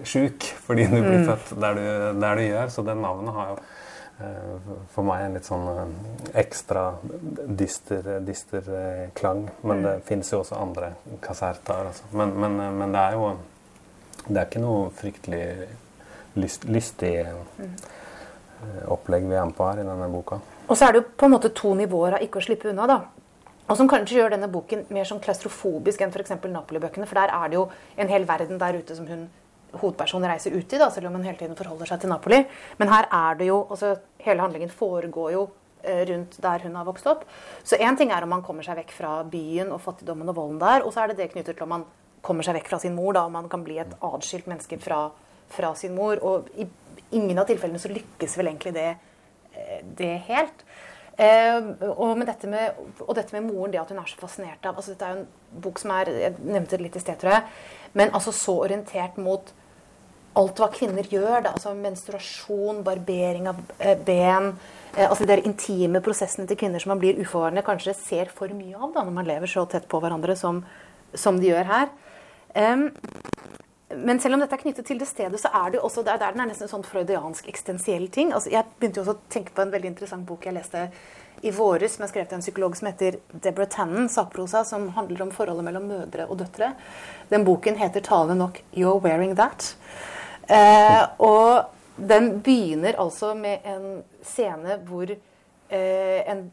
[0.07, 1.27] sjuk fordi du blir mm.
[1.29, 1.83] født der du,
[2.21, 2.71] der du, gjør.
[2.73, 5.83] Så det navnet har jo uh, for meg en litt sånn uh,
[6.37, 6.85] ekstra
[7.61, 9.45] dyster, dyster uh, klang.
[9.63, 9.85] Men mm.
[9.87, 10.93] det fins jo også andre
[11.23, 11.91] kasertaer.
[11.91, 12.09] Altså.
[12.17, 13.35] Men, men, men, det er jo
[14.27, 15.43] Det er ikke noe fryktelig
[16.35, 17.75] lyst, lystig mm.
[18.91, 20.41] opplegg vi er med på her i denne boka.
[20.67, 22.87] Og så er det jo på en måte to nivåer av ikke å slippe unna.
[22.89, 22.97] da.
[23.67, 26.37] Og som kanskje gjør denne boken mer sånn klaustrofobisk enn f.eks.
[26.47, 27.07] Napoli-bøkene.
[27.09, 27.67] For der er det jo
[27.99, 29.27] en hel verden der ute som hun
[29.75, 32.39] hovedpersonen reiser ut i, da, selv om hun hele tiden forholder seg til Napoli.
[32.79, 33.97] Men her er det jo altså
[34.27, 35.41] Hele handlingen foregår jo
[35.83, 37.21] eh, rundt der hun har vokst opp.
[37.63, 40.57] Så én ting er om man kommer seg vekk fra byen og fattigdommen og volden
[40.59, 40.83] der.
[40.83, 41.85] Og så er det det knyttet til om man
[42.25, 45.05] kommer seg vekk fra sin mor, da, om man kan bli et atskilt menneske fra,
[45.53, 46.19] fra, sin mor.
[46.27, 46.67] Og i
[47.15, 48.89] ingen av tilfellene så lykkes vel egentlig det,
[49.53, 50.65] eh, det helt.
[51.17, 51.55] Eh,
[51.89, 54.93] og, dette med, og, dette med, moren, det at hun er så fascinert av altså
[54.93, 57.47] Dette er jo en bok som er Jeg nevnte det litt i sted, tror jeg.
[57.97, 59.49] Men altså så orientert mot
[60.37, 61.41] alt hva kvinner gjør.
[61.47, 64.51] Da, altså Menstruasjon, barbering av eh, ben.
[64.93, 68.77] Eh, altså De intime prosessene til kvinner som man blir uforvarende kanskje ser for mye
[68.77, 70.61] av da, når man lever så tett på hverandre som,
[71.17, 71.89] som de gjør her.
[72.57, 72.91] Um,
[74.05, 76.19] men selv om dette er knyttet til det stedet, så er det jo også der,
[76.21, 78.33] der den er nesten en sånn freudiansk eksistensiell ting.
[78.35, 80.87] Altså, jeg begynte jo også å tenke på en veldig interessant bok jeg leste
[81.45, 85.27] i våres, som er skrevet av en psykolog som heter Deborah Tannen, sakprosa, som handler
[85.27, 86.71] om forholdet mellom mødre og døtre.
[87.29, 89.75] Den boken heter talende nok 'You're Wearing That'.
[90.49, 91.65] Eh, og
[91.97, 96.51] den begynner altså med en scene hvor eh, en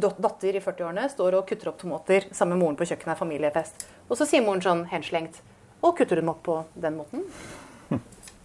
[0.00, 3.86] datter i 40-årene står og kutter opp tomater sammen med moren på kjøkkenet, familiefest.
[4.08, 5.42] Og så sier moren sånn henslengt
[5.82, 7.24] og kutter hun opp på den måten.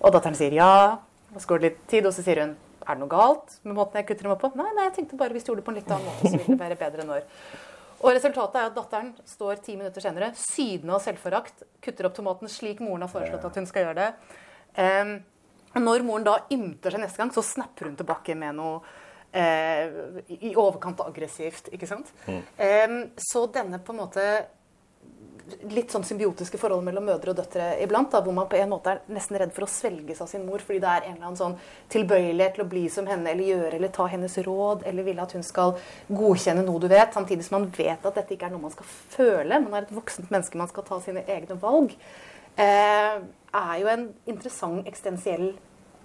[0.04, 1.00] Og datteren sier ja.
[1.34, 3.78] Og så går det litt tid, og så sier hun er det noe galt med
[3.78, 4.50] måten jeg kutter dem opp på.
[4.60, 6.40] Nei, nei, jeg tenkte bare hvis du gjorde det på en litt annen måte, så
[6.40, 7.28] ville det være bedre når.
[8.04, 12.52] Og resultatet er at datteren står ti minutter senere, sydende av selvforakt, kutter opp tomaten
[12.52, 14.10] slik moren har foreslått at hun skal gjøre det.
[14.76, 15.14] Um,
[15.80, 20.52] når moren da ymter seg neste gang, så snapper hun tilbake med noe uh, i
[20.52, 21.72] overkant aggressivt.
[21.72, 22.12] ikke sant?
[22.28, 22.42] Mm.
[22.60, 23.00] Um,
[23.32, 24.28] så denne på en måte
[25.74, 28.12] litt sånn symbiotiske forhold mellom mødre og døtre iblant.
[28.14, 30.64] Da, hvor man på en måte er nesten redd for å svelges av sin mor
[30.64, 31.58] fordi det er en eller annen sånn
[31.94, 35.36] tilbøyelighet til å bli som henne eller gjøre eller ta hennes råd eller ville at
[35.36, 35.76] hun skal
[36.08, 38.88] godkjenne noe du vet, samtidig som man vet at dette ikke er noe man skal
[39.16, 39.60] føle.
[39.66, 41.96] Man er et voksent menneske, man skal ta sine egne valg.
[42.56, 43.20] Eh,
[43.54, 45.52] er jo en interessant eksistensiell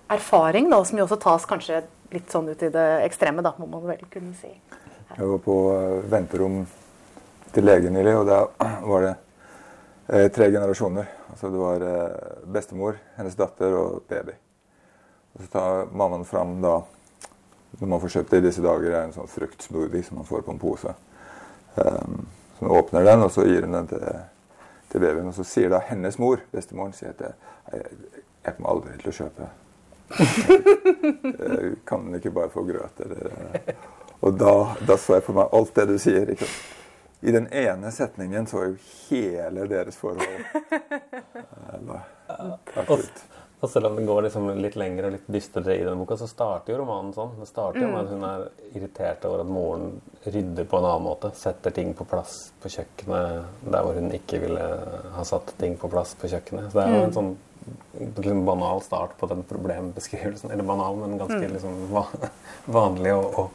[0.08, 1.82] erfaring, da, som jo også tas kanskje
[2.12, 4.50] litt sånn ut i det ekstreme, da, må man vel kunne si.
[5.08, 6.62] Jeg var på eh, venterom
[7.52, 8.42] til legen nylig, og da
[8.84, 9.14] var det
[10.08, 11.08] eh, tre generasjoner.
[11.30, 14.34] Altså det var eh, bestemor, hennes datter og baby.
[15.34, 16.80] Og så tar mammaen fram da
[17.78, 20.40] Når man får kjøpt det i disse dager, er en sånn fruktsmoothie som man får
[20.42, 20.94] på en pose.
[21.76, 22.22] Um,
[22.56, 24.06] så hun åpner den, og så gir hun den til,
[24.88, 25.28] til babyen.
[25.28, 27.92] Og så sier da hennes mor, bestemoren, sier at jeg,
[28.46, 29.50] jeg kommer aldri til å kjøpe
[31.88, 33.04] kan den ikke bare få grøt?
[33.04, 33.32] Eller,
[34.20, 34.54] og da,
[34.88, 36.32] da, så jeg for meg alt det du sier.
[36.32, 36.48] Ikke?
[37.20, 38.76] I den ene setningen så jo
[39.08, 40.44] hele deres forhold
[42.88, 43.00] og,
[43.60, 46.28] og selv om det går liksom litt lengre og litt dystrere i den boka, så
[46.30, 47.32] starter jo romanen sånn.
[47.40, 48.44] Det starter jo med at hun er
[48.78, 51.32] irritert over at moren rydder på en annen måte.
[51.34, 54.68] Setter ting på plass på kjøkkenet der hvor hun ikke ville
[55.16, 56.70] ha satt ting på plass på kjøkkenet.
[56.70, 57.34] Så det er jo en sånn
[58.14, 60.54] liksom banal start på den problembeskrivelsen.
[60.54, 61.52] Eller banal, men ganske mm.
[61.52, 61.82] liksom,
[62.78, 63.50] vanlig og, og,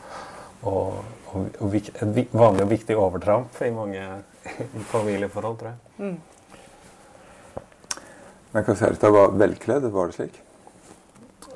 [0.67, 0.99] og,
[1.33, 4.05] og, et vanlig og viktig overtramp i mange
[4.93, 5.77] familieforhold, tror jeg.
[5.97, 6.17] Mm.
[8.53, 10.41] Men Caserta var velkledd, var det slik?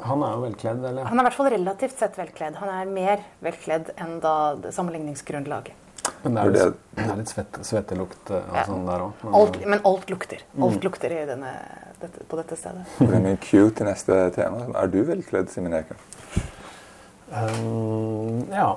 [0.08, 1.10] Han er jo velkledd, eller?
[1.10, 2.58] Han er i hvert fall relativt sett velkledd.
[2.62, 4.34] Han er mer velkledd enn da
[4.74, 5.84] sammenligningsgrunnlaget.
[6.24, 8.64] Men det er litt, det er litt svette, svettelukt og ja.
[8.68, 9.24] sånn der òg.
[9.28, 10.44] Men, men, alt lukter.
[10.56, 10.84] Alt mm.
[10.86, 11.54] lukter denne,
[12.02, 12.86] dette, på dette stedet.
[13.00, 14.68] Det er mye cue til neste tema.
[14.82, 16.00] Er du velkledd, Simen Eken?
[17.28, 18.70] Um, ja.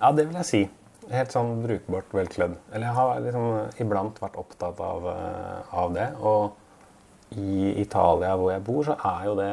[0.00, 0.62] Ja, det vil jeg si.
[1.06, 2.56] Helt sånn brukbart velkledd.
[2.72, 6.08] Eller jeg har liksom iblant vært opptatt av, uh, av det.
[6.18, 9.50] Og i Italia, hvor jeg bor, så er jo det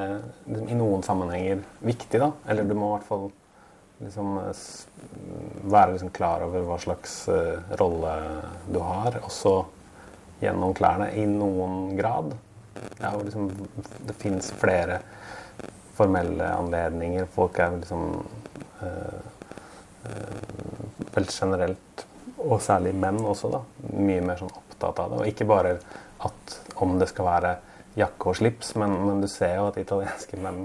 [0.48, 2.32] liksom, i noen sammenhenger viktig, da.
[2.50, 3.30] Eller du må i hvert fall
[4.04, 4.34] liksom
[5.72, 8.18] være liksom klar over hva slags uh, rolle
[8.74, 9.22] du har.
[9.24, 9.62] Også
[10.44, 12.34] gjennom klærne i noen grad.
[13.00, 13.52] Ja, liksom,
[14.08, 15.00] det fins flere
[15.94, 17.26] formelle anledninger.
[17.32, 18.26] Folk er liksom
[18.82, 19.20] øh,
[20.10, 22.06] øh, Vel generelt,
[22.42, 23.60] og særlig menn også, da,
[23.94, 25.20] mye mer sånn opptatt av det.
[25.22, 25.76] Og ikke bare
[26.26, 27.52] at om det skal være
[28.00, 30.64] jakke og slips, men, men du ser jo at italienske menn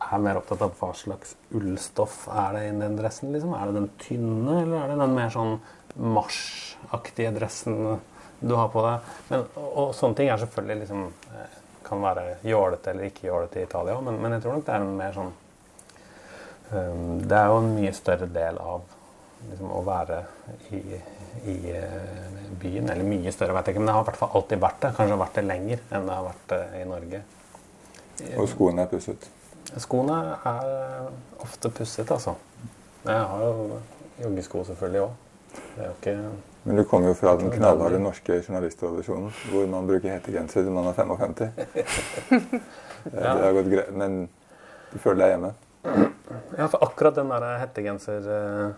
[0.00, 3.34] er mer opptatt av hva slags ullstoff er det i den dressen.
[3.34, 3.52] Liksom.
[3.56, 5.58] Er det den tynne, eller er det den mer sånn
[6.00, 7.98] marsjaktige dressen
[8.40, 9.10] du har på deg?
[9.28, 11.04] Men, og, og, sånne ting er selvfølgelig liksom
[11.36, 14.74] eh, kan være jålete eller ikke jålete i Italia men, men, jeg tror nok det
[14.76, 15.32] er en mer sånn
[16.70, 18.84] Det er jo en mye større del av
[19.48, 20.20] liksom, å være
[20.70, 20.80] i,
[21.50, 22.90] i uh, byen.
[22.92, 24.92] Eller mye større, vet jeg ikke, men det har i hvert fall alltid vært det.
[24.98, 27.22] Kanskje vært det lenger enn det har vært det i Norge.
[28.36, 29.26] Og skoene er pusset?
[29.80, 31.10] Skoene er
[31.42, 32.36] ofte pusset, altså.
[33.06, 33.80] Jeg har jo
[34.20, 35.26] joggesko selvfølgelig òg.
[36.62, 40.90] Men du kommer jo fra den knallharde norske journalisttradisjonen, hvor man bruker hettegenser til man
[40.90, 41.40] er 55.
[43.10, 44.26] Det har gått greit, men
[44.90, 45.52] du føler deg hjemme?
[45.82, 48.72] Ja, for akkurat den der hettegenser eh,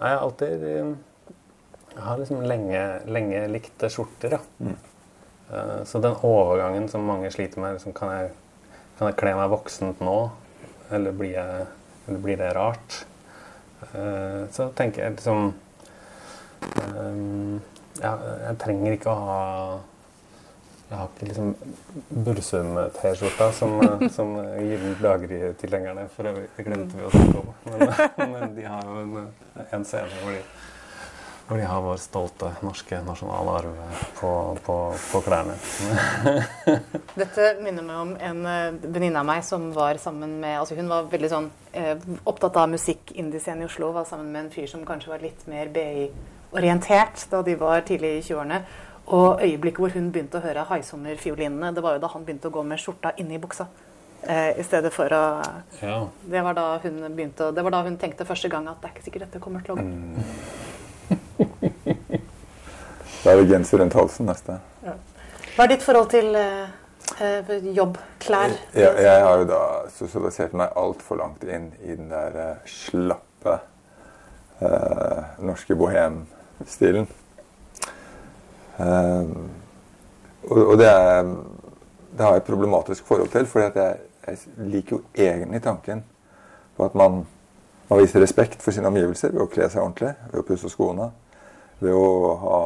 [0.00, 0.90] Jeg har alltid eh,
[1.94, 4.40] Jeg har liksom lenge, lenge likt skjorter, ja.
[4.58, 4.76] Mm.
[5.50, 8.32] Eh, så den overgangen som mange sliter med liksom, kan, jeg,
[8.98, 10.18] kan jeg kle meg voksent nå?
[10.92, 11.66] Eller blir, jeg,
[12.08, 13.04] eller blir det rart?
[14.50, 15.50] Så tenker jeg liksom
[18.00, 19.40] ja, jeg trenger ikke å ha
[20.88, 21.54] Jeg har ikke liksom
[22.26, 23.78] Bursum-T-skjorta som,
[24.12, 26.50] som Gyllent daggry-tilhengerne for øvrig.
[26.56, 27.50] Det glemte vi å snakke om.
[27.70, 27.94] Men,
[28.34, 29.32] men de har jo en,
[29.64, 30.42] en scene hvor de,
[31.48, 33.80] hvor de har vår stolte norske nasjonalarv
[34.20, 34.34] på,
[34.68, 34.78] på,
[35.08, 35.56] på klærne.
[37.22, 40.92] Dette minner meg om en eh, venninne av meg som var sammen med altså Hun
[40.92, 41.96] var veldig sånn eh,
[42.28, 43.94] opptatt av musikk, indiescene i Oslo.
[43.96, 46.10] Var sammen med en fyr som kanskje var litt mer BI
[46.54, 48.66] orientert da de var tidlig i 20-årene.
[49.06, 52.54] Og øyeblikket hvor hun begynte å høre Haisommer-fiolinene, det var jo da han begynte å
[52.54, 53.64] gå med skjorta inni buksa.
[54.22, 55.42] Eh, I stedet for å
[55.82, 56.08] ja.
[56.24, 58.92] det, var da hun begynte, det var da hun tenkte første gang at det er
[58.94, 59.84] ikke sikkert dette kommer til å gå.
[59.84, 60.22] Mm.
[63.24, 64.52] da er det genser rundt halsen neste.
[64.86, 64.94] Ja.
[65.54, 66.66] Hva er ditt forhold til eh,
[67.20, 67.94] eh jobb,
[68.24, 68.50] klær?
[68.72, 73.60] Jeg, jeg, har jo da sosialisert meg altfor langt inn i den der uh, slappe
[74.64, 77.04] eh, norske bohemstilen.
[78.78, 79.30] Uh,
[80.50, 81.22] og, det, er,
[82.12, 83.96] det, har jeg et problematisk forhold til, for jeg,
[84.26, 86.04] jeg, liker jo egentlig tanken
[86.76, 87.22] på at man,
[87.88, 91.10] man, viser respekt for sine omgivelser ved å kle seg ordentlig, ved å pusse skoene,
[91.80, 92.58] ved å ha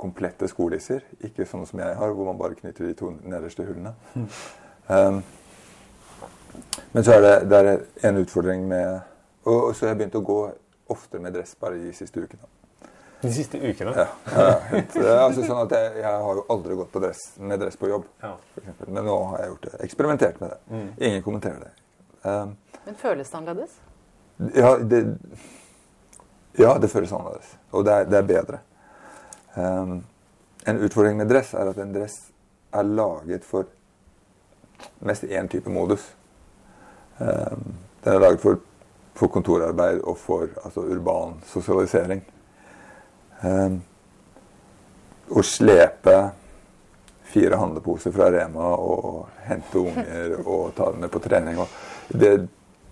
[0.00, 1.00] komplette skolisser.
[1.24, 3.94] Ikke sånne som jeg har, hvor man bare knytter de to nederste hullene.
[4.84, 5.22] Um,
[6.92, 9.00] men så er det, det er en utfordring med
[9.44, 10.38] Og, og så har jeg begynt å gå
[10.88, 12.53] oftere med dress bare de siste ukene.
[13.24, 13.92] De siste ukene?
[13.96, 14.06] Ja.
[14.36, 17.88] ja helt, altså sånn at jeg, jeg, har jo aldri gått dress, med dress på
[17.88, 18.34] jobb, Ja.
[18.84, 19.78] Men nå har jeg gjort det.
[19.86, 20.58] Eksperimentert med det.
[20.68, 20.90] Mm.
[21.08, 21.70] Ingen kommenterer det.
[22.24, 23.78] Um, Men føles det annerledes?
[24.54, 25.00] ja, det,
[26.60, 27.54] ja, det føles annerledes.
[27.70, 28.60] Og det er, det er bedre.
[29.54, 29.96] Um,
[30.66, 32.18] en utfordring med dress er at en dress
[32.74, 33.72] er laget for
[35.00, 36.10] mest én type modus.
[37.16, 37.72] Um,
[38.04, 38.60] den er laget for,
[39.16, 42.24] for kontorarbeid og for altså, urban sosialisering.
[43.44, 43.82] Um,
[45.34, 46.16] å slepe
[47.34, 51.58] fire handleposer fra Rema og hente unger og ta dem med på trening
[52.08, 52.46] det,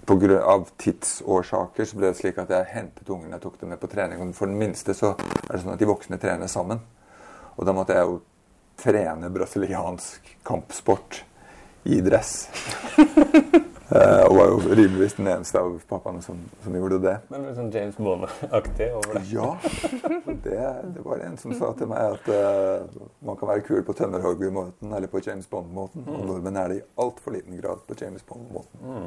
[0.04, 3.70] på grunn av tidsårsaker så ble det slik at jeg hentet ungene og tok dem
[3.70, 4.18] med på trening.
[4.18, 6.82] Og for den minste så er det sånn at de voksne trener sammen.
[7.54, 8.18] Og da måtte jeg jo
[8.82, 11.22] trene brasiliansk kampsport
[11.86, 12.48] i dress.
[13.92, 17.14] Eh, og var jo rimeligvis den eneste av pappaene som, som gjorde det.
[17.28, 19.24] Men litt sånn James Bond-aktig over det.
[19.28, 19.48] Ja.
[20.42, 20.60] Det,
[20.94, 24.94] det var en som sa til meg at uh, man kan være kul på tømmerhoggermåten
[24.96, 26.06] eller på James Bond-måten.
[26.08, 29.04] Og nordmenn er det i altfor liten grad på James Bond-måten.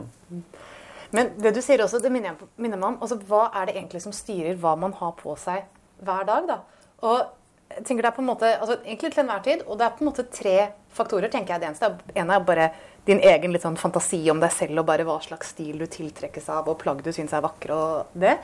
[1.15, 2.99] Men det du sier også, det minner, jeg, minner meg om.
[3.01, 5.65] Altså, hva er det egentlig som styrer hva man har på seg
[6.05, 6.51] hver dag?
[6.51, 6.61] da?
[7.09, 7.25] Og
[7.69, 9.95] jeg tenker det er på en måte, altså egentlig til enhver tid, og det er
[9.97, 10.57] på en måte tre
[10.95, 11.31] faktorer.
[11.31, 12.69] tenker jeg Det eneste En ene er bare
[13.05, 16.47] din egen litt sånn fantasi om deg selv og bare hva slags stil du tiltrekkes
[16.49, 18.37] av, og plagg du syns er vakre og det.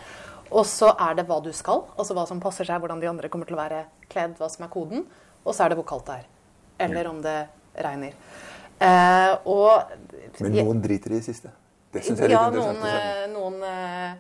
[0.52, 3.30] Og så er det hva du skal, altså hva som passer seg, hvordan de andre
[3.32, 5.06] kommer til å være kledd, hva som er koden.
[5.46, 6.26] Og så er det hvor kaldt det er.
[6.86, 7.38] Eller om det
[7.78, 8.18] regner.
[8.82, 11.54] Eh, og Men noen driter i det siste.
[11.94, 12.84] Det syns jeg er ja, litt noen, interessant.
[12.84, 13.24] å se.
[13.24, 14.12] eh, noen eh,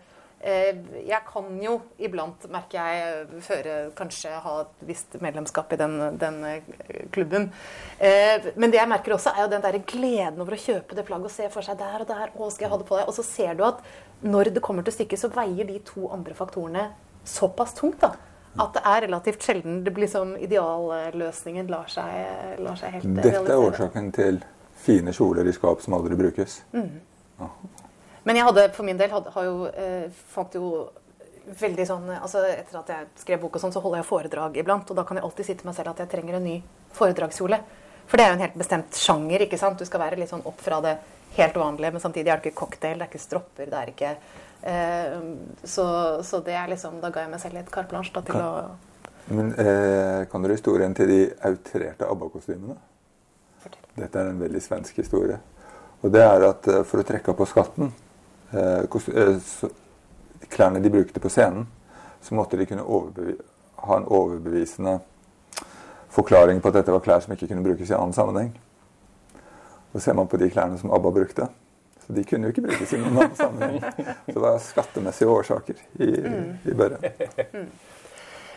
[0.41, 6.39] Jeg kan jo iblant, merker jeg, føre kanskje ha et visst medlemskap i den, den
[6.47, 6.71] eh,
[7.13, 7.51] klubben.
[7.99, 11.05] Eh, men det jeg merker også, er jo den der gleden over å kjøpe det
[11.05, 12.33] plagget og se for seg der og der.
[12.33, 13.11] Å, skal jeg ha det på deg?
[13.11, 13.83] Og så ser du at
[14.25, 16.87] når det kommer til stykket, så veier de to andre faktorene
[17.27, 18.01] såpass tungt.
[18.01, 18.15] da.
[18.59, 23.45] At det er relativt sjelden det blir som idealløsningen lar seg, lar seg helt Dette
[23.45, 24.41] er årsaken til
[24.81, 26.59] fine kjoler i skap som aldri brukes.
[28.24, 30.89] Men jeg hadde for min del hadde, har jo, eh, fant jo
[31.57, 34.89] veldig sånn altså Etter at jeg skrev bok, og sånn, så holder jeg foredrag iblant.
[34.91, 36.59] Og da kan jeg alltid si til meg selv at jeg trenger en ny
[36.93, 37.57] foredragskjole.
[38.05, 39.41] For det er jo en helt bestemt sjanger.
[39.47, 39.80] ikke sant?
[39.80, 40.97] Du skal være litt sånn opp fra det
[41.38, 44.09] helt vanlige, men samtidig er det ikke cocktail, det er ikke stropper, det er ikke
[44.67, 45.13] eh,
[45.63, 45.86] så,
[46.28, 48.43] så det er liksom Da ga jeg meg selv litt carte blanche da, til Kan-
[48.43, 52.76] å Men eh, kan dere historien til de outrerte ABBA-kostymene?
[53.95, 55.38] Dette er en veldig svensk historie.
[56.03, 57.93] Og det er at eh, for å trekke opp på skatten
[58.53, 58.83] eh,
[59.15, 59.69] eh,
[60.51, 61.67] Klærne de brukte på scenen,
[62.21, 62.83] så måtte de kunne
[63.75, 64.99] ha en overbevisende
[66.11, 68.51] forklaring på at dette var klær som ikke kunne brukes i annen sammenheng.
[69.93, 71.47] Og ser man på de klærne som ABBA brukte,
[72.05, 73.79] så de kunne jo ikke brukes i noen annen sammenheng.
[74.25, 76.11] Så det var skattemessige årsaker i,
[76.71, 77.05] i børen.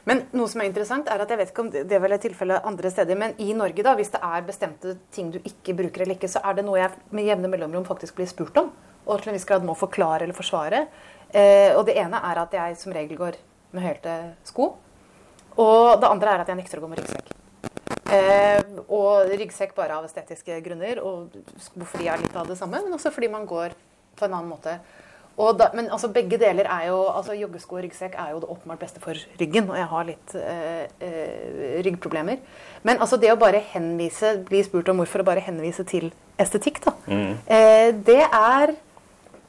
[0.05, 2.25] Men noe som er interessant, er at jeg vet ikke om det er vel et
[2.27, 6.05] tilfelle andre steder, men i Norge, da, hvis det er bestemte ting du ikke bruker
[6.05, 8.69] eller ikke, så er det noe jeg med jevne mellomrom faktisk blir spurt om.
[9.05, 10.87] Og til en viss grad må forklare eller forsvare.
[11.35, 13.39] Eh, og det ene er at jeg som regel går
[13.75, 14.75] med hølte sko.
[15.61, 17.33] Og det andre er at jeg nekter å gå med ryggsekk.
[18.15, 21.35] Eh, og ryggsekk bare av estetiske grunner, og
[21.87, 23.75] fordi jeg er litt av det samme, men også fordi man går
[24.19, 24.79] på en annen måte.
[25.35, 28.85] Da, men altså, begge deler er jo altså Joggesko og ryggsekk er jo det åpenbart
[28.85, 29.67] beste for ryggen.
[29.67, 32.39] Og jeg har litt eh, eh, ryggproblemer.
[32.87, 36.79] Men altså det å bare henvise, bli spurt om hvorfor å bare henvise til estetikk,
[36.87, 36.95] da.
[37.11, 38.77] Eh, det er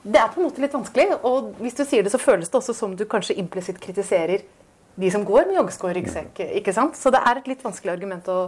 [0.06, 1.18] det er på en måte litt vanskelig.
[1.26, 4.45] Og hvis du sier det, så føles det også som du kanskje implisitt kritiserer
[4.95, 6.39] de som går med joggesko og ryggsekk.
[6.62, 6.97] ikke sant?
[6.97, 8.39] Så det er et litt vanskelig argument å,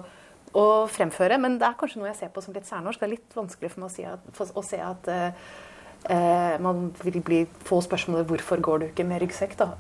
[0.54, 1.40] å fremføre.
[1.42, 3.02] Men det er kanskje noe jeg ser på som litt særnorsk.
[3.02, 5.50] Det er litt vanskelig for meg å, si at, for, å se at eh,
[6.14, 9.72] eh, man vil bli, få spørsmålet 'hvorfor går du ikke med ryggsekk' da,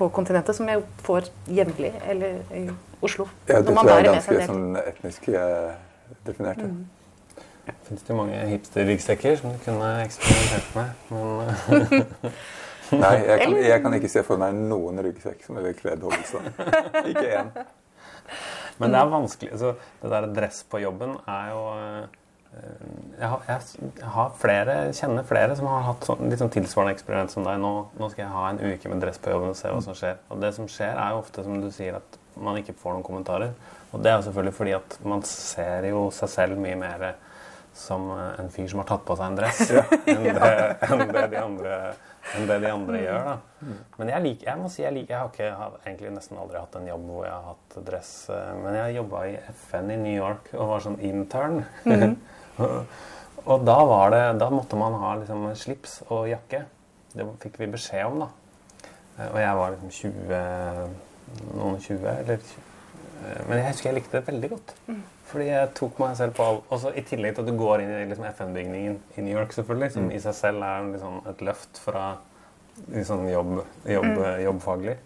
[0.00, 2.66] på kontinentet, som jeg får jevnlig, eller i
[3.04, 3.28] Oslo.
[3.46, 5.74] Ja, det tror jeg er ganske sånn etnisk eh,
[6.24, 6.64] definert.
[6.64, 6.95] ja.
[7.86, 11.02] Fins det mange hipster-ryggsekker som du kunne eksperimentert med.
[11.10, 12.36] Men eh,
[13.02, 16.52] Nei, jeg kan, jeg kan ikke se for meg noen ryggsekk som ville kledd Hobbelstad.
[17.10, 17.50] Ikke én.
[18.78, 19.56] Men det er vanskelig.
[19.58, 22.06] Så det der dress på jobben er jo eh,
[23.18, 27.34] jeg har, jeg har flere, kjenner flere som har hatt sånn, litt sånn tilsvarende eksperiment
[27.34, 27.58] som deg.
[27.62, 29.98] Nå, nå skal jeg ha en uke med dress på jobben og se hva som
[29.98, 30.22] skjer.
[30.30, 33.06] Og det som skjer, er jo ofte som du sier, at man ikke får noen
[33.06, 33.54] kommentarer.
[33.90, 37.06] Og det er jo selvfølgelig fordi at man ser jo seg selv mye mer
[37.76, 39.62] som eh, en fyr som har tatt på seg en dress,
[40.12, 40.52] enn, det,
[40.88, 41.78] enn det de andre
[42.34, 43.26] enn det de andre gjør.
[43.28, 43.74] da.
[44.00, 46.58] Men jeg, liker, jeg må si jeg, liker, jeg har, ikke, har egentlig nesten aldri
[46.58, 48.10] hatt en jobb hvor jeg har hatt dress.
[48.34, 51.60] eh, Men jeg jobba i FN i New York og var sånn intern.
[53.46, 56.64] og da var det, da måtte man ha liksom slips og jakke.
[57.14, 58.28] Det fikk vi beskjed om, da.
[59.20, 61.04] Eh, Og jeg var liksom 20
[61.56, 62.42] Noen 20, eller
[63.48, 64.74] Men jeg husker jeg likte det veldig godt.
[65.26, 66.46] Fordi jeg tok meg selv på.
[66.74, 69.92] Også I tillegg til at du går inn i liksom FN-bygningen i New York, selvfølgelig,
[69.96, 72.06] som i seg selv er liksom et løft fra
[72.92, 73.52] liksom jobb,
[73.90, 74.96] jobb, jobbfaglig.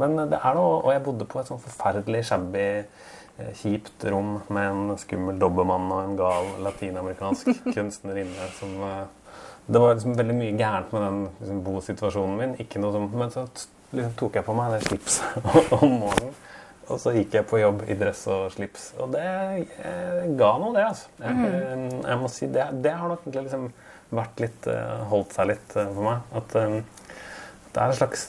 [0.00, 4.38] Men det er noe Og jeg bodde på et sånn forferdelig shabby, eh, kjipt rom
[4.48, 9.02] med en skummel dobbermann og en gal latinamerikansk kunstnerinne som eh,
[9.66, 12.56] Det var liksom veldig mye gærent med den liksom, bosituasjonen min.
[12.64, 13.44] Ikke noe som, men så
[13.92, 16.34] liksom, tok jeg på meg det slipset om morgenen.
[16.90, 18.90] Og så gikk jeg på jobb i dress og slips.
[19.02, 19.26] Og det
[20.38, 20.86] ga noe, det.
[20.88, 21.12] altså.
[21.22, 23.68] Jeg, eh, jeg må si, det, det har nok egentlig liksom
[24.12, 26.26] vært litt, eh, holdt seg litt eh, for meg.
[26.40, 26.56] At
[27.72, 28.26] det er en slags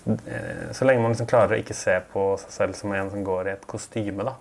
[0.72, 3.50] Så lenge man liksom klarer å ikke se på seg selv som en som går
[3.50, 4.38] i et kostyme, da.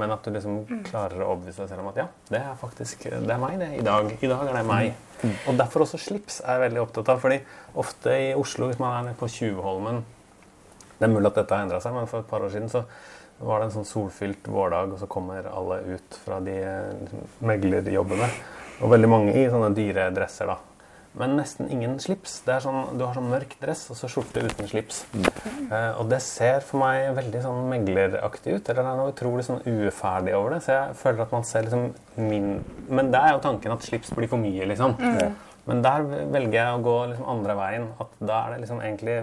[0.00, 3.04] Men at du liksom klarer å overbevise deg selv om at ja, det er faktisk
[3.12, 4.08] det er meg det i dag.
[4.24, 4.94] I dag er det meg.
[5.46, 7.20] Og derfor også slips er jeg veldig opptatt av.
[7.22, 7.42] fordi
[7.78, 10.00] ofte i Oslo, hvis man er på Tjuvholmen
[10.96, 12.84] Det er mulig at dette har endra seg, men for et par år siden så
[13.42, 16.58] var det en sånn solfylt vårdag, og så kommer alle ut fra de
[17.02, 18.28] liksom, meglerjobbene.
[18.82, 20.58] Og veldig mange i sånne dyre dresser, da.
[21.18, 22.38] Men nesten ingen slips.
[22.46, 25.02] Det er sånn, du har sånn mørk dress og så skjorte uten slips.
[25.12, 28.70] Eh, og det ser for meg veldig sånn megleraktig ut.
[28.72, 30.62] Eller det er noe utrolig sånn uferdig over det.
[30.64, 32.48] Så jeg føler at man ser liksom min
[32.88, 34.96] Men det er jo tanken at slips blir for mye, liksom.
[35.68, 37.86] Men der velger jeg å gå liksom andre veien.
[38.02, 39.18] At da er det liksom egentlig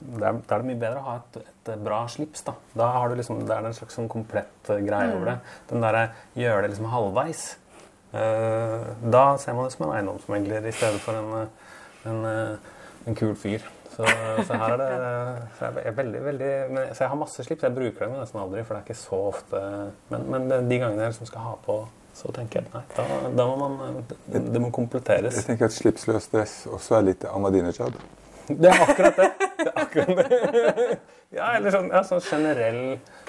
[0.00, 2.44] da er, er det mye bedre å ha et, et bra slips.
[2.46, 5.32] Da Da har du liksom, det er det en slags sånn komplett greie greie over
[5.32, 5.38] det.
[5.70, 6.04] Den derre
[6.38, 7.48] gjøre det liksom halvveis.
[8.08, 11.74] Uh, da ser man det som en eiendomsmegler i stedet for en, eh,
[12.08, 13.66] en, eh, en kul fyr.
[13.92, 14.06] Så,
[14.46, 14.96] så her er det
[15.58, 17.64] så jeg er veldig, veldig, men, Så jeg har masse slips.
[17.66, 19.62] Jeg bruker dem nesten aldri, for det er ikke så ofte
[20.12, 21.80] Men, men de gangene jeg liksom skal ha på,
[22.14, 23.06] så tenker jeg nei, da,
[23.40, 25.40] da må man Det, det må kompletteres.
[25.40, 27.98] Jeg tenker at slipsløs dress også er litt Ahmadinejad.
[28.48, 29.47] Det er akkurat det.
[29.74, 30.98] Akkurat det.
[31.28, 32.78] Ja, eller sånn, ja, sånn generell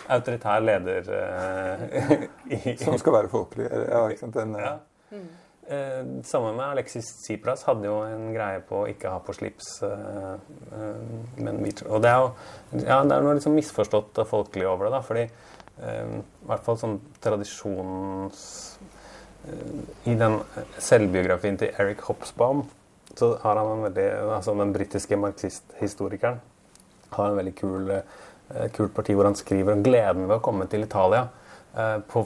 [0.08, 2.22] autoritær leder eh,
[2.56, 3.66] i, Som skal være folkelig.
[3.68, 4.38] Ja, ikke sant?
[4.38, 4.72] Den, ja.
[5.68, 9.74] Eh, Sammen med Alexis Tsipras hadde jo en greie på å ikke ha på slips.
[9.84, 10.32] Eh,
[10.80, 11.04] eh,
[11.44, 12.32] men vi, og det er jo
[12.86, 14.96] ja, det er noe liksom misforstått og folkelig over det.
[14.96, 18.42] da, fordi eh, i hvert fall sånn tradisjons...
[19.44, 19.78] eh,
[20.08, 20.40] I den
[20.80, 22.64] selvbiografien til Eric Hobsbawm
[23.20, 26.40] så har han en veldig, altså den britiske marxist-historikeren
[27.10, 30.68] har en veldig kul, eh, kult parti hvor han skriver om gleden ved å komme
[30.70, 31.26] til Italia
[31.76, 32.26] eh, på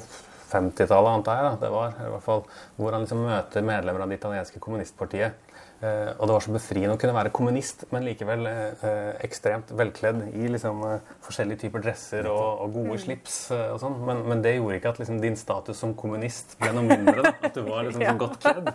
[0.53, 1.45] 50-tallet, antar jeg.
[1.45, 2.43] da, det var i hvert fall,
[2.77, 5.52] Hvor han liksom møter medlemmer av det italienske kommunistpartiet.
[5.83, 9.73] Eh, og det var så befriende å kunne være kommunist, men likevel eh, eh, ekstremt
[9.75, 10.79] velkledd i liksom
[11.25, 13.97] forskjellige typer dresser og, og gode slips eh, og sånn.
[14.07, 17.19] Men, men det gjorde ikke at liksom din status som kommunist ble noe mindre.
[17.19, 18.71] da, At du var liksom så godt kledd.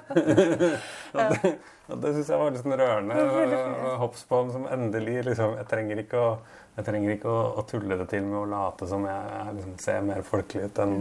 [1.15, 1.55] og det,
[1.89, 3.63] og det syns jeg var liksom rørende.
[4.03, 6.33] Hopsbom som endelig liksom Jeg trenger ikke å,
[6.77, 9.79] jeg trenger ikke å, å tulle det til med å late som jeg, jeg liksom
[9.87, 10.99] ser mer folkelig ut enn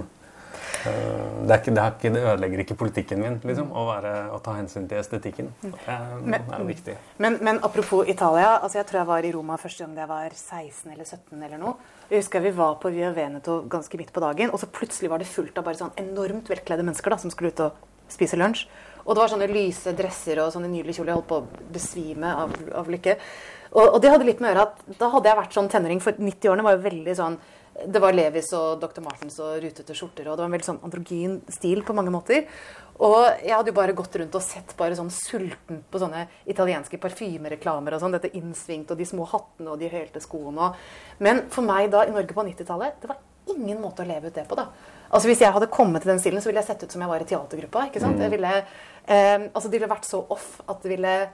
[0.84, 4.88] det, ikke, det, ikke, det ødelegger ikke politikken min liksom, å, være, å ta hensyn
[4.90, 5.52] til estetikken.
[5.62, 6.96] Det er, Men- er viktig.
[7.24, 8.58] Men, men apropos Italia.
[8.62, 11.58] altså Jeg tror jeg var i Roma første gang jeg var 16 eller 17 eller
[11.62, 11.76] noe.
[12.10, 15.20] Jeg husker Vi var på Via Veneto ganske midt på dagen, og så plutselig var
[15.20, 18.68] det fullt av bare sånn enormt velkledde mennesker da, som skulle ut og spise lunsj.
[19.08, 21.14] Og det var sånne lyse dresser og sånne nydelige kjoler.
[21.14, 23.18] Jeg holdt på å besvime av, av lykke.
[23.72, 26.00] Og, og det hadde litt med å gjøre at da hadde jeg vært sånn tenåring,
[26.04, 27.38] for 90-årene var jo veldig sånn
[27.86, 29.02] det var Levis og Dr.
[29.06, 30.26] Martens og rutete skjorter.
[30.28, 32.48] og Det var en veldig sånn androgyn stil på mange måter.
[33.00, 36.98] Og jeg hadde jo bare gått rundt og sett bare sånn sulten på sånne italienske
[36.98, 38.16] parfymereklamer og sånn.
[38.18, 40.58] Dette innsvingt og de små hattene og de hølte skoene.
[40.58, 40.76] og-
[41.20, 43.18] Men for meg da i Norge på 90-tallet, det var
[43.48, 44.68] ingen måte å leve ut det på, da.
[45.14, 47.10] Altså Hvis jeg hadde kommet til den stilen, så ville jeg sett ut som jeg
[47.10, 47.90] var i teatergruppa.
[47.92, 48.18] ikke sant?
[48.20, 48.66] Jeg ville,
[49.08, 51.30] eh, altså Det ville vært så off at det ville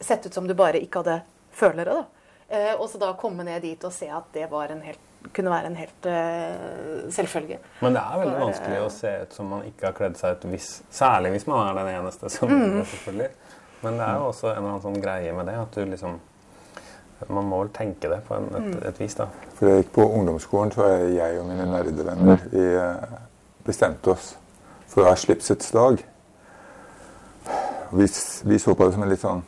[0.00, 1.22] sett ut som du bare ikke hadde
[1.52, 1.84] følere.
[1.86, 2.04] da.
[2.50, 4.98] Eh, og så da komme ned dit og se at det var en helt,
[5.34, 7.58] kunne være en helt uh, selvfølge.
[7.82, 10.16] Men det er veldig For, vanskelig eh, å se ut som man ikke har kledd
[10.20, 12.60] seg ut, hvis, særlig hvis man er den eneste som Mm.
[12.62, 13.28] gjør det, selvfølgelig.
[13.82, 16.18] Men det er jo også en eller annen sånn greie med det, at du liksom
[17.28, 18.82] Man må vel tenke det på en, et, Mm.
[18.88, 19.24] et vis, da.
[19.58, 23.16] For jeg gikk på ungdomsskolen, så jeg og mine nerdevenner Vi eh,
[23.66, 24.36] bestemte oss
[24.86, 25.98] for å ha slipsets dag.
[27.90, 28.06] Vi,
[28.44, 29.42] vi så på det som en litt sånn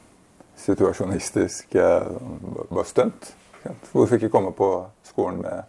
[0.60, 2.08] situasjonistisk eh,
[2.70, 3.30] bare stunt.
[3.92, 4.68] Hvorfor ikke komme på
[5.11, 5.66] skolen med,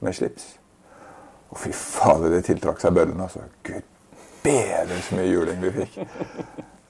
[0.00, 0.54] med slips?
[1.50, 3.44] Og fy fader, det tiltrakk seg bøllene, altså.
[3.66, 3.84] Gud
[4.44, 5.98] bedre så mye juling vi fikk.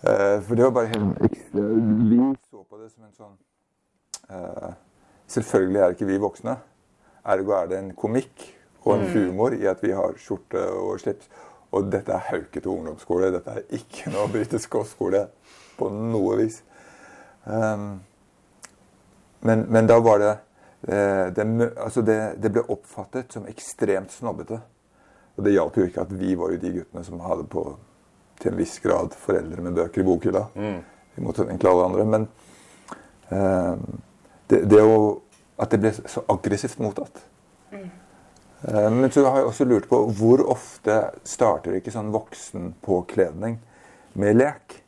[0.05, 2.19] Uh, for det var bare helt Vi
[2.51, 3.37] så på det som en sånn
[4.31, 4.75] uh,
[5.31, 6.59] Selvfølgelig er ikke vi voksne.
[7.33, 8.51] Ergo er det en komikk
[8.85, 11.31] og en humor i at vi har skjorte og slips.
[11.75, 13.31] Og dette er Haukete ungdomsskole.
[13.33, 15.25] Dette er ikke noe britisk kostskole
[15.79, 16.61] på noe vis.
[17.49, 17.97] Um,
[19.41, 20.35] men, men da var det
[20.85, 21.45] det,
[21.81, 24.59] altså det, det ble oppfattet som ekstremt snobbete.
[25.35, 27.65] Og det hjalp jo ikke at vi var jo de guttene som hadde på
[28.41, 30.45] til en viss grad foreldre med bøker i bokhylla.
[31.17, 32.05] I motsetning til alle andre.
[32.05, 32.27] Men
[33.31, 33.85] eh,
[34.51, 34.99] det, det å,
[35.59, 37.23] at det ble så aggressivt mottatt.
[38.69, 43.59] Eh, men så har jeg også lurt på hvor ofte starter ikke sånn voksenpåkledning
[44.21, 44.81] med lek?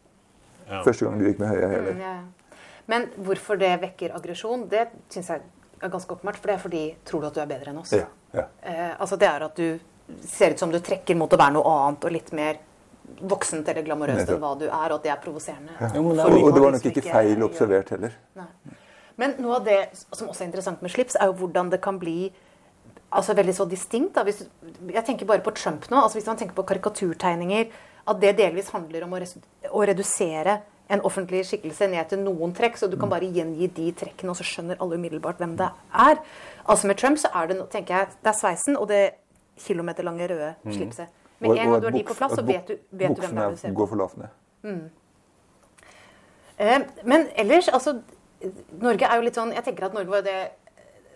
[0.67, 0.83] Ja.
[0.83, 1.93] Første gang du gikk med høye hæler.
[1.95, 2.65] Mm, ja, ja.
[2.87, 5.43] Men hvorfor det vekker aggresjon, det syns jeg
[5.83, 6.39] er ganske åpenbart.
[6.41, 7.93] For det er fordi tror du at du er bedre enn oss.
[7.97, 8.07] Ja,
[8.37, 8.47] ja.
[8.63, 9.79] Eh, altså det er at du
[10.27, 12.59] ser ut som du trekker mot å være noe annet og litt mer
[13.07, 15.77] voksent eller glamorøst enn hva du er, og at det er provoserende.
[15.95, 18.19] Jo, det er Og, og det var nok ikke feil observert heller.
[18.39, 18.49] Nei.
[19.17, 21.99] Men noe av det som også er interessant med slips, er jo hvordan det kan
[22.01, 22.31] bli
[23.17, 24.15] altså veldig så distinkt.
[24.17, 24.25] Da.
[24.27, 24.43] Hvis,
[24.93, 26.03] jeg tenker bare på Trump nå.
[26.03, 27.71] altså Hvis man tenker på karikaturtegninger,
[28.07, 29.37] at det delvis handler om å, res
[29.71, 30.61] å redusere
[30.91, 33.01] en offentlig skikkelse ned til noen trekk, så du Mm.
[33.01, 36.19] kan bare gjengi de trekkene, og så skjønner alle umiddelbart hvem det er.
[36.69, 39.11] Altså Med Trump så er det, tenker jeg, det er sveisen og det
[39.59, 41.07] kilometerlange røde slipset.
[41.41, 41.51] Med Mm.
[41.51, 43.39] Og- en gang du har de på plass, så vet du, vet du hvem det
[43.45, 43.75] er du ser på.
[43.75, 44.91] går for lavt ned.
[46.59, 48.01] Eh, men ellers, altså
[48.81, 50.51] Norge er jo litt sånn Jeg tenker at Norge var det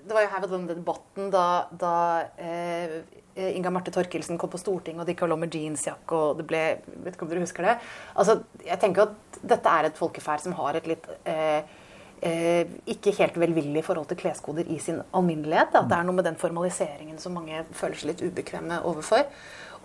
[0.00, 1.44] Det var jo her ved denne debatten da,
[1.80, 1.94] da
[2.40, 3.00] eh,
[3.40, 6.62] Inga Marte Torkelsen kom på Stortinget, og de lå med jeansjakke, og det ble
[7.04, 7.76] Vet ikke om dere husker det?
[8.18, 11.62] Altså, jeg tenker at dette er et folkeferd som har et litt eh,
[12.26, 15.74] eh, ikke helt velvillig forhold til kleskoder i sin alminnelighet.
[15.78, 19.26] At det er noe med den formaliseringen som mange føler seg litt ubekvemme overfor.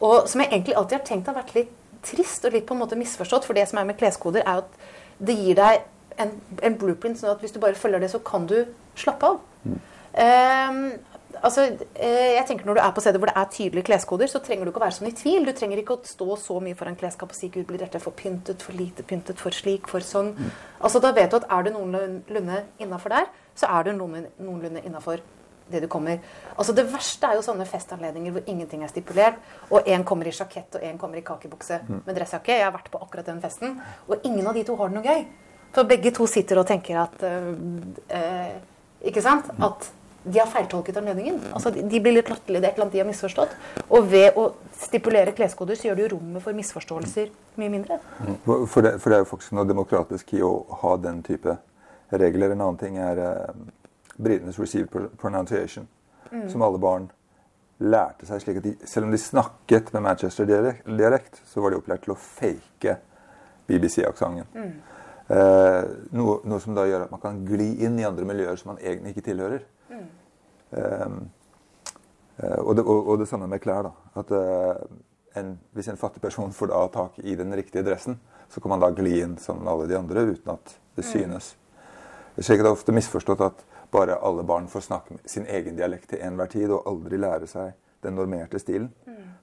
[0.04, 1.74] Og som jeg egentlig alltid har tenkt har vært litt
[2.06, 3.48] trist og litt på en måte misforstått.
[3.48, 5.86] For det som er med kleskoder, er at det gir deg
[6.22, 6.32] en,
[6.64, 8.58] en blueprint, sånn at hvis du bare følger det, så kan du
[9.00, 9.40] slappe av.
[9.66, 9.80] Ehm,
[10.16, 14.40] altså, eh, jeg tenker Når du er på steder hvor det er tydelige kleskoder, så
[14.40, 15.46] trenger du ikke å være sånn i tvil.
[15.46, 18.16] Du trenger ikke å stå så mye foran klesskap og si Gud, blir dette for
[18.16, 20.34] pyntet, for lite pyntet, for slik, for sånn.
[20.82, 25.24] Altså, Da vet du at er du noenlunde innafor der, så er du noenlunde innafor
[25.72, 26.20] det du kommer.
[26.58, 29.40] Altså Det verste er jo sånne festanledninger hvor ingenting er stipulert,
[29.72, 32.54] og én kommer i sjakett og én kommer i kakebukse med dressjakke.
[32.54, 35.04] Jeg har vært på akkurat den festen, og ingen av de to har det noe
[35.16, 35.26] gøy.
[35.76, 37.54] For begge to sitter og tenker at øh,
[38.16, 38.56] øh,
[39.06, 39.50] Ikke sant?
[39.62, 39.90] At
[40.26, 41.40] de har feiltolket anledningen.
[41.54, 42.62] Altså, de- blir litt latterlige.
[42.62, 43.56] Det er et eller annet de har misforstått.
[43.90, 44.48] Og ved å
[44.82, 47.30] stipulere kleskoder, så gjør du rommet for misforståelser
[47.62, 48.00] mye mindre.
[48.46, 51.58] For det, for det er jo faktisk noe demokratisk i å ha den type
[52.12, 52.52] regler.
[52.56, 53.54] En annen ting er eh,
[54.18, 55.88] britenes received pronunciation, pronunciation,
[56.50, 57.10] som alle barn
[57.80, 62.06] lærte seg slik at de, selv om de snakket med Manchester-dialekt, så var de opplært
[62.06, 62.98] til å fake
[63.68, 64.46] BBC-aksenten.
[65.28, 68.74] Eh, noe, noe som da gjør at man kan gli inn i andre miljøer som
[68.74, 69.64] man egentlig ikke tilhører.
[69.90, 71.02] Eh,
[72.38, 73.90] eh, og, det, og, og det samme med klær.
[73.90, 73.92] da.
[74.22, 74.82] At eh,
[75.42, 78.20] en, Hvis en fattig person får da tak i den riktige dressen,
[78.50, 81.56] så kan man da gli inn som alle de andre uten at det synes.
[82.38, 86.10] Slik jeg det er ofte misforstått at bare alle barn får snakke sin egen dialekt
[86.12, 87.74] til enhver tid og aldri lære seg
[88.04, 88.92] den normerte stilen.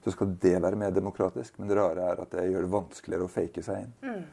[0.03, 1.59] Så skal det være mer demokratisk.
[1.59, 4.25] Men det rare er at det gjør det vanskeligere å fake seg inn.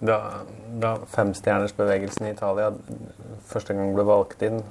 [0.00, 0.16] Da,
[0.80, 2.70] da femstjernersbevegelsen i Italia
[3.50, 4.62] første gang ble valgt inn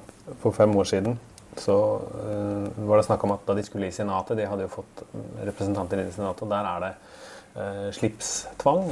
[0.41, 1.19] for fem år siden,
[1.59, 4.71] så uh, var det snakk om at da de skulle i Senatet De hadde jo
[4.73, 5.03] fått
[5.45, 6.91] representanter inn i Senatet, og der er det
[7.59, 8.89] uh, slipstvang.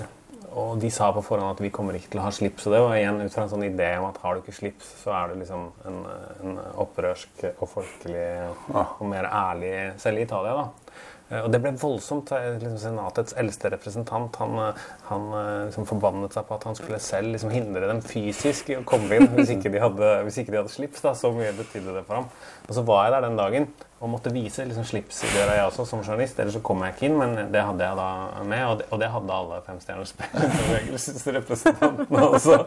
[0.58, 2.66] Og de sa på forhånd at vi kommer ikke til å ha slips.
[2.66, 4.88] Og det var igjen ut fra en sånn idé om at har du ikke slips,
[5.04, 6.00] så er du liksom en,
[6.46, 8.30] en opprørsk og folkelig
[8.72, 10.64] og mer ærlig selv i Italia.
[10.64, 11.04] da.
[11.30, 12.32] Eh, Og det ble voldsomt.
[12.32, 14.74] Eh, Liksom, senatets eldste representant han, eh,
[15.10, 15.24] han
[15.68, 19.16] liksom forbannet seg på at han skulle selv liksom, hindre dem fysisk i å komme
[19.18, 21.02] inn hvis ikke de hadde, ikke de hadde slips.
[21.02, 22.28] da, Så mye betydde det for ham.
[22.70, 23.68] Og så var jeg der den dagen
[24.00, 26.40] og måtte vise liksom, slips i døra, jeg også, som journalist.
[26.40, 28.10] Ellers så kom jeg ikke inn, men det hadde jeg da
[28.44, 28.64] med.
[28.68, 32.58] Og det, og det hadde alle femstjernersbevegelsesrepresentantene også.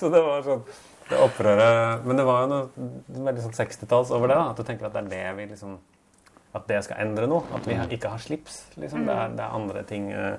[0.00, 0.62] Så det var sånn
[1.10, 2.64] det opprøret Men det var jo noe
[3.26, 4.36] veldig sånn 60-talls over det.
[4.38, 5.70] da, At du tenker at det er det vi liksom
[6.56, 7.44] at det skal endre noe.
[7.54, 8.64] At vi ikke har slips.
[8.80, 9.04] Liksom.
[9.06, 10.38] Det, er, det er andre ting eh,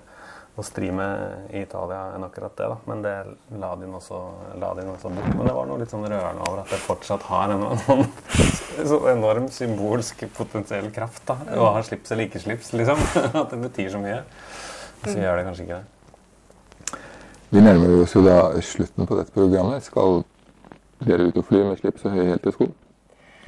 [0.60, 2.68] å stri med i Italia enn akkurat det.
[2.74, 2.78] da.
[2.90, 3.14] Men det
[3.62, 4.20] la de nå også,
[4.60, 5.32] la de også bort.
[5.38, 8.04] Men det var noe litt sånn rørende over at det fortsatt har en, sånn,
[8.92, 11.24] så enorm symbolsk potensiell kraft.
[11.30, 13.00] da, Å ha slips eller ikke slips, liksom.
[13.44, 14.20] At det betyr så mye.
[15.06, 17.00] Så gjør det kanskje ikke det.
[17.52, 19.84] Vi nærmer oss jo da slutten på dette programmet.
[19.84, 20.22] Skal
[21.04, 22.68] dere ut og fly med slips og høye hælte sko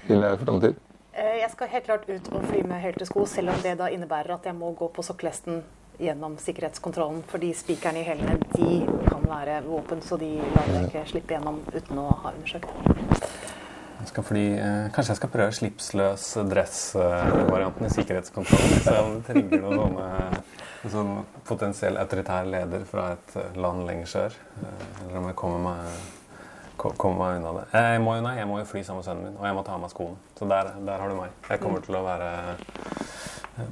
[0.08, 0.80] Til nær framtid?
[1.14, 3.90] Eh, Jeg skal helt klart ut og fly med hælte sko, selv om det da
[3.94, 5.62] innebærer at jeg må gå på sokkelesten
[6.02, 7.22] gjennom sikkerhetskontrollen.
[7.30, 11.62] Fordi spikerne i hælene de kan være våpen, så de lar deg ikke slippe gjennom
[11.74, 12.70] uten å ha undersøkt.
[14.00, 18.82] Jeg skal fly, eh, kanskje jeg skal prøve slipsløs dress-varianten i sikkerhetskontrollen.
[18.84, 19.96] Se om det trigger noen
[20.84, 21.14] sånne sånn
[21.48, 24.36] potensiell autoritær leder fra et eh, land lenger sør.
[24.64, 26.02] Eh, eller om jeg kommer meg,
[26.78, 27.66] ko- meg unna det.
[27.74, 29.64] Jeg må jo nei, jeg må jo fly sammen med sønnen min, og jeg må
[29.66, 30.18] ta av meg skoene.
[30.40, 31.30] Så der, der har du meg.
[31.50, 32.32] Jeg kommer til å være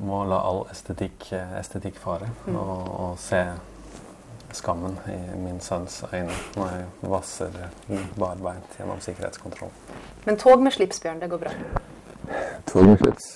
[0.06, 2.28] Må la all estetikk, estetikk fare.
[2.54, 2.72] Og,
[3.02, 3.40] og se
[4.54, 7.56] skammen i min sønns øyne når jeg vasser
[8.20, 9.72] barbeint gjennom sikkerhetskontroll.
[10.26, 11.54] Men tog med slips, Bjørn, det går bra.
[12.70, 13.30] Tog med slips.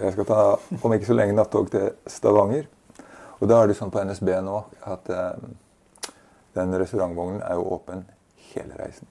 [0.00, 0.40] Jeg skal ta
[0.82, 2.66] om ikke så lenge nattog til Stavanger.
[3.38, 4.56] Og da er det sånn på NSB nå
[4.88, 5.46] at eh,
[6.56, 8.06] den restaurantvognen er jo åpen
[8.52, 9.08] hele reisen.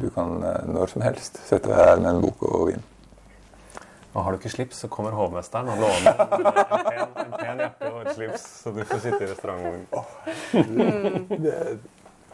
[0.00, 2.82] Du kan eh, når som helst sette deg her med en bok og vin.
[4.10, 6.52] Og har du ikke slips, så kommer hovmesteren og låner en, en,
[6.88, 9.86] pen, en pen jakke og et slips, så du får sitte i restaurantvognen.
[9.94, 10.08] Oh,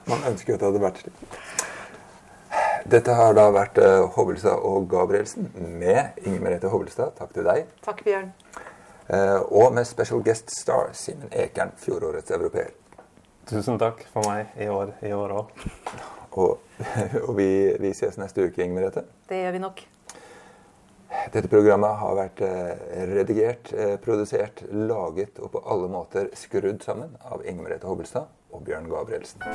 [0.07, 1.19] man ønsker jo at det hadde vært slik.
[2.87, 7.17] Dette har da vært eh, Hovelstad og Gabrielsen med Inger Merete Hovelstad.
[7.19, 7.67] Takk til deg.
[7.85, 8.31] Takk, Bjørn.
[9.11, 12.71] Eh, og med special guest star Simen Ekern, fjorårets europeer.
[13.47, 15.51] Tusen takk for meg i år i år òg.
[16.35, 16.57] Og,
[17.29, 17.47] og vi,
[17.79, 19.05] vi ses neste uke, Inger Merete.
[19.31, 19.83] Det gjør vi nok.
[21.31, 27.15] Dette programmet har vært eh, redigert, eh, produsert, laget og på alle måter skrudd sammen
[27.23, 29.47] av Inger Merete Hobbelstad og Bjørn Gabrielsen.